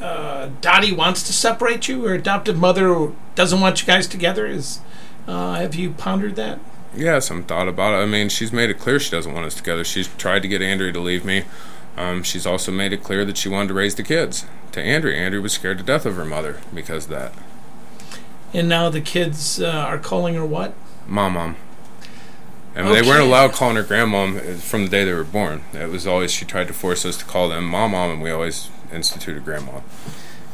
uh, 0.00 0.50
Dottie 0.60 0.92
wants 0.92 1.22
to 1.24 1.32
separate 1.32 1.88
you, 1.88 2.06
or 2.06 2.14
adoptive 2.14 2.58
mother 2.58 3.12
doesn't 3.34 3.60
want 3.60 3.80
you 3.80 3.86
guys 3.86 4.06
together? 4.06 4.46
Is 4.46 4.80
uh, 5.26 5.54
have 5.54 5.74
you 5.74 5.90
pondered 5.90 6.36
that? 6.36 6.58
Yeah, 6.96 7.18
some 7.18 7.42
thought 7.42 7.68
about 7.68 7.92
it. 7.94 8.02
I 8.02 8.06
mean, 8.06 8.28
she's 8.28 8.52
made 8.52 8.70
it 8.70 8.78
clear 8.78 9.00
she 9.00 9.10
doesn't 9.10 9.32
want 9.32 9.46
us 9.46 9.54
together. 9.54 9.84
She's 9.84 10.08
tried 10.16 10.42
to 10.42 10.48
get 10.48 10.62
Andrea 10.62 10.92
to 10.92 11.00
leave 11.00 11.24
me. 11.24 11.44
Um, 11.96 12.22
she's 12.22 12.46
also 12.46 12.70
made 12.72 12.92
it 12.92 13.02
clear 13.02 13.24
that 13.24 13.36
she 13.36 13.48
wanted 13.48 13.68
to 13.68 13.74
raise 13.74 13.94
the 13.94 14.02
kids. 14.02 14.46
To 14.72 14.80
Andrea, 14.80 15.16
Andrea 15.16 15.40
was 15.40 15.52
scared 15.52 15.78
to 15.78 15.84
death 15.84 16.06
of 16.06 16.16
her 16.16 16.24
mother 16.24 16.60
because 16.72 17.04
of 17.04 17.10
that. 17.10 17.32
And 18.54 18.68
now 18.68 18.88
the 18.88 19.00
kids 19.00 19.60
uh, 19.60 19.68
are 19.68 19.98
calling 19.98 20.34
her 20.36 20.46
what? 20.46 20.74
Mom, 21.06 21.34
mom. 21.34 21.56
And 22.74 22.86
Okay. 22.88 23.00
they 23.00 23.06
weren't 23.08 23.22
allowed 23.22 23.52
calling 23.52 23.76
her 23.76 23.82
grandmom 23.84 24.58
from 24.60 24.84
the 24.84 24.90
day 24.90 25.04
they 25.04 25.12
were 25.12 25.24
born. 25.24 25.62
It 25.72 25.90
was 25.90 26.06
always 26.06 26.32
she 26.32 26.44
tried 26.44 26.68
to 26.68 26.72
force 26.72 27.04
us 27.04 27.16
to 27.18 27.24
call 27.24 27.48
them 27.48 27.66
mom, 27.66 27.90
mom, 27.92 28.10
and 28.12 28.22
we 28.22 28.30
always 28.30 28.68
instituted 28.92 29.44
grandma. 29.44 29.80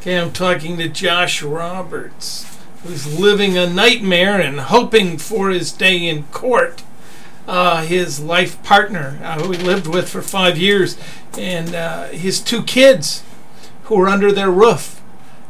Okay, 0.01 0.17
I'm 0.19 0.33
talking 0.33 0.79
to 0.79 0.89
Josh 0.89 1.43
Roberts, 1.43 2.59
who's 2.83 3.19
living 3.19 3.57
a 3.59 3.69
nightmare 3.69 4.41
and 4.41 4.61
hoping 4.61 5.19
for 5.19 5.51
his 5.51 5.71
day 5.73 6.07
in 6.09 6.25
court. 6.25 6.83
Uh, 7.49 7.83
his 7.85 8.21
life 8.21 8.63
partner, 8.63 9.19
uh, 9.25 9.41
who 9.41 9.51
he 9.51 9.59
lived 9.59 9.87
with 9.87 10.09
for 10.09 10.23
five 10.23 10.57
years, 10.57 10.97
and 11.37 11.75
uh, 11.75 12.05
his 12.09 12.39
two 12.41 12.63
kids, 12.63 13.25
who 13.85 13.97
were 13.97 14.09
under 14.09 14.31
their 14.31 14.51
roof, 14.51 15.01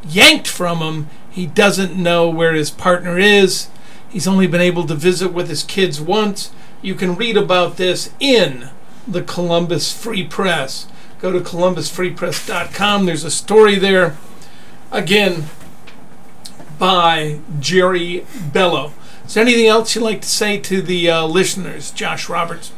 yanked 0.04 0.48
from 0.48 0.78
him. 0.78 1.08
He 1.30 1.46
doesn't 1.46 1.96
know 1.96 2.28
where 2.28 2.54
his 2.54 2.70
partner 2.70 3.18
is. 3.18 3.68
He's 4.08 4.26
only 4.26 4.46
been 4.46 4.60
able 4.60 4.86
to 4.86 4.94
visit 4.94 5.32
with 5.32 5.48
his 5.48 5.62
kids 5.62 6.00
once. 6.00 6.52
You 6.82 6.94
can 6.94 7.14
read 7.14 7.36
about 7.36 7.76
this 7.76 8.10
in 8.18 8.70
the 9.06 9.22
Columbus 9.22 9.92
Free 9.92 10.24
Press. 10.24 10.86
Go 11.20 11.32
to 11.32 11.40
columbusfreepress.com. 11.40 13.06
There's 13.06 13.24
a 13.24 13.30
story 13.30 13.76
there, 13.76 14.16
again, 14.90 15.44
by 16.78 17.40
Jerry 17.60 18.26
Bello. 18.52 18.92
Is 19.26 19.34
there 19.34 19.42
anything 19.44 19.66
else 19.66 19.94
you'd 19.94 20.02
like 20.02 20.22
to 20.22 20.28
say 20.28 20.58
to 20.58 20.82
the 20.82 21.10
uh, 21.10 21.26
listeners, 21.26 21.90
Josh 21.90 22.28
Roberts? 22.28 22.72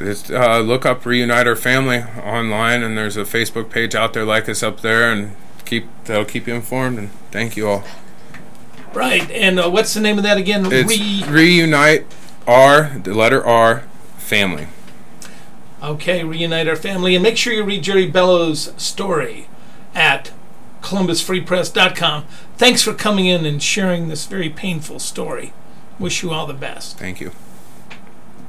Just, 0.00 0.30
uh, 0.30 0.60
look 0.60 0.86
up 0.86 1.04
Reunite 1.04 1.46
Our 1.46 1.54
Family 1.56 1.98
online, 2.22 2.82
and 2.82 2.96
there's 2.96 3.16
a 3.18 3.24
Facebook 3.24 3.70
page 3.70 3.94
out 3.94 4.14
there. 4.14 4.24
Like 4.24 4.48
us 4.48 4.62
up 4.62 4.80
there, 4.80 5.12
and 5.12 5.36
keep 5.64 5.86
that'll 6.04 6.24
keep 6.24 6.46
you 6.46 6.54
informed. 6.54 6.98
And 6.98 7.10
thank 7.30 7.56
you 7.56 7.68
all. 7.68 7.84
Right, 8.94 9.30
and 9.30 9.60
uh, 9.60 9.70
what's 9.70 9.94
the 9.94 10.00
name 10.00 10.16
of 10.16 10.24
that 10.24 10.36
again? 10.38 10.66
It's 10.70 10.88
Re- 10.90 11.22
Reunite 11.28 12.06
R, 12.46 12.98
the 13.04 13.14
letter 13.14 13.44
R, 13.44 13.84
Family. 14.18 14.66
okay, 15.82 16.24
reunite 16.24 16.66
our 16.66 16.76
family, 16.76 17.14
and 17.14 17.22
make 17.22 17.36
sure 17.36 17.52
you 17.52 17.62
read 17.62 17.82
Jerry 17.84 18.06
Bellows' 18.10 18.72
story 18.76 19.46
at 19.94 20.32
columbusfreepress.com. 20.82 22.24
Thanks 22.56 22.82
for 22.82 22.92
coming 22.94 23.26
in 23.26 23.46
and 23.46 23.62
sharing 23.62 24.08
this 24.08 24.26
very 24.26 24.48
painful 24.50 24.98
story. 24.98 25.52
Wish 25.98 26.22
you 26.22 26.30
all 26.30 26.46
the 26.46 26.54
best. 26.54 26.98
Thank 26.98 27.20
you. 27.20 27.32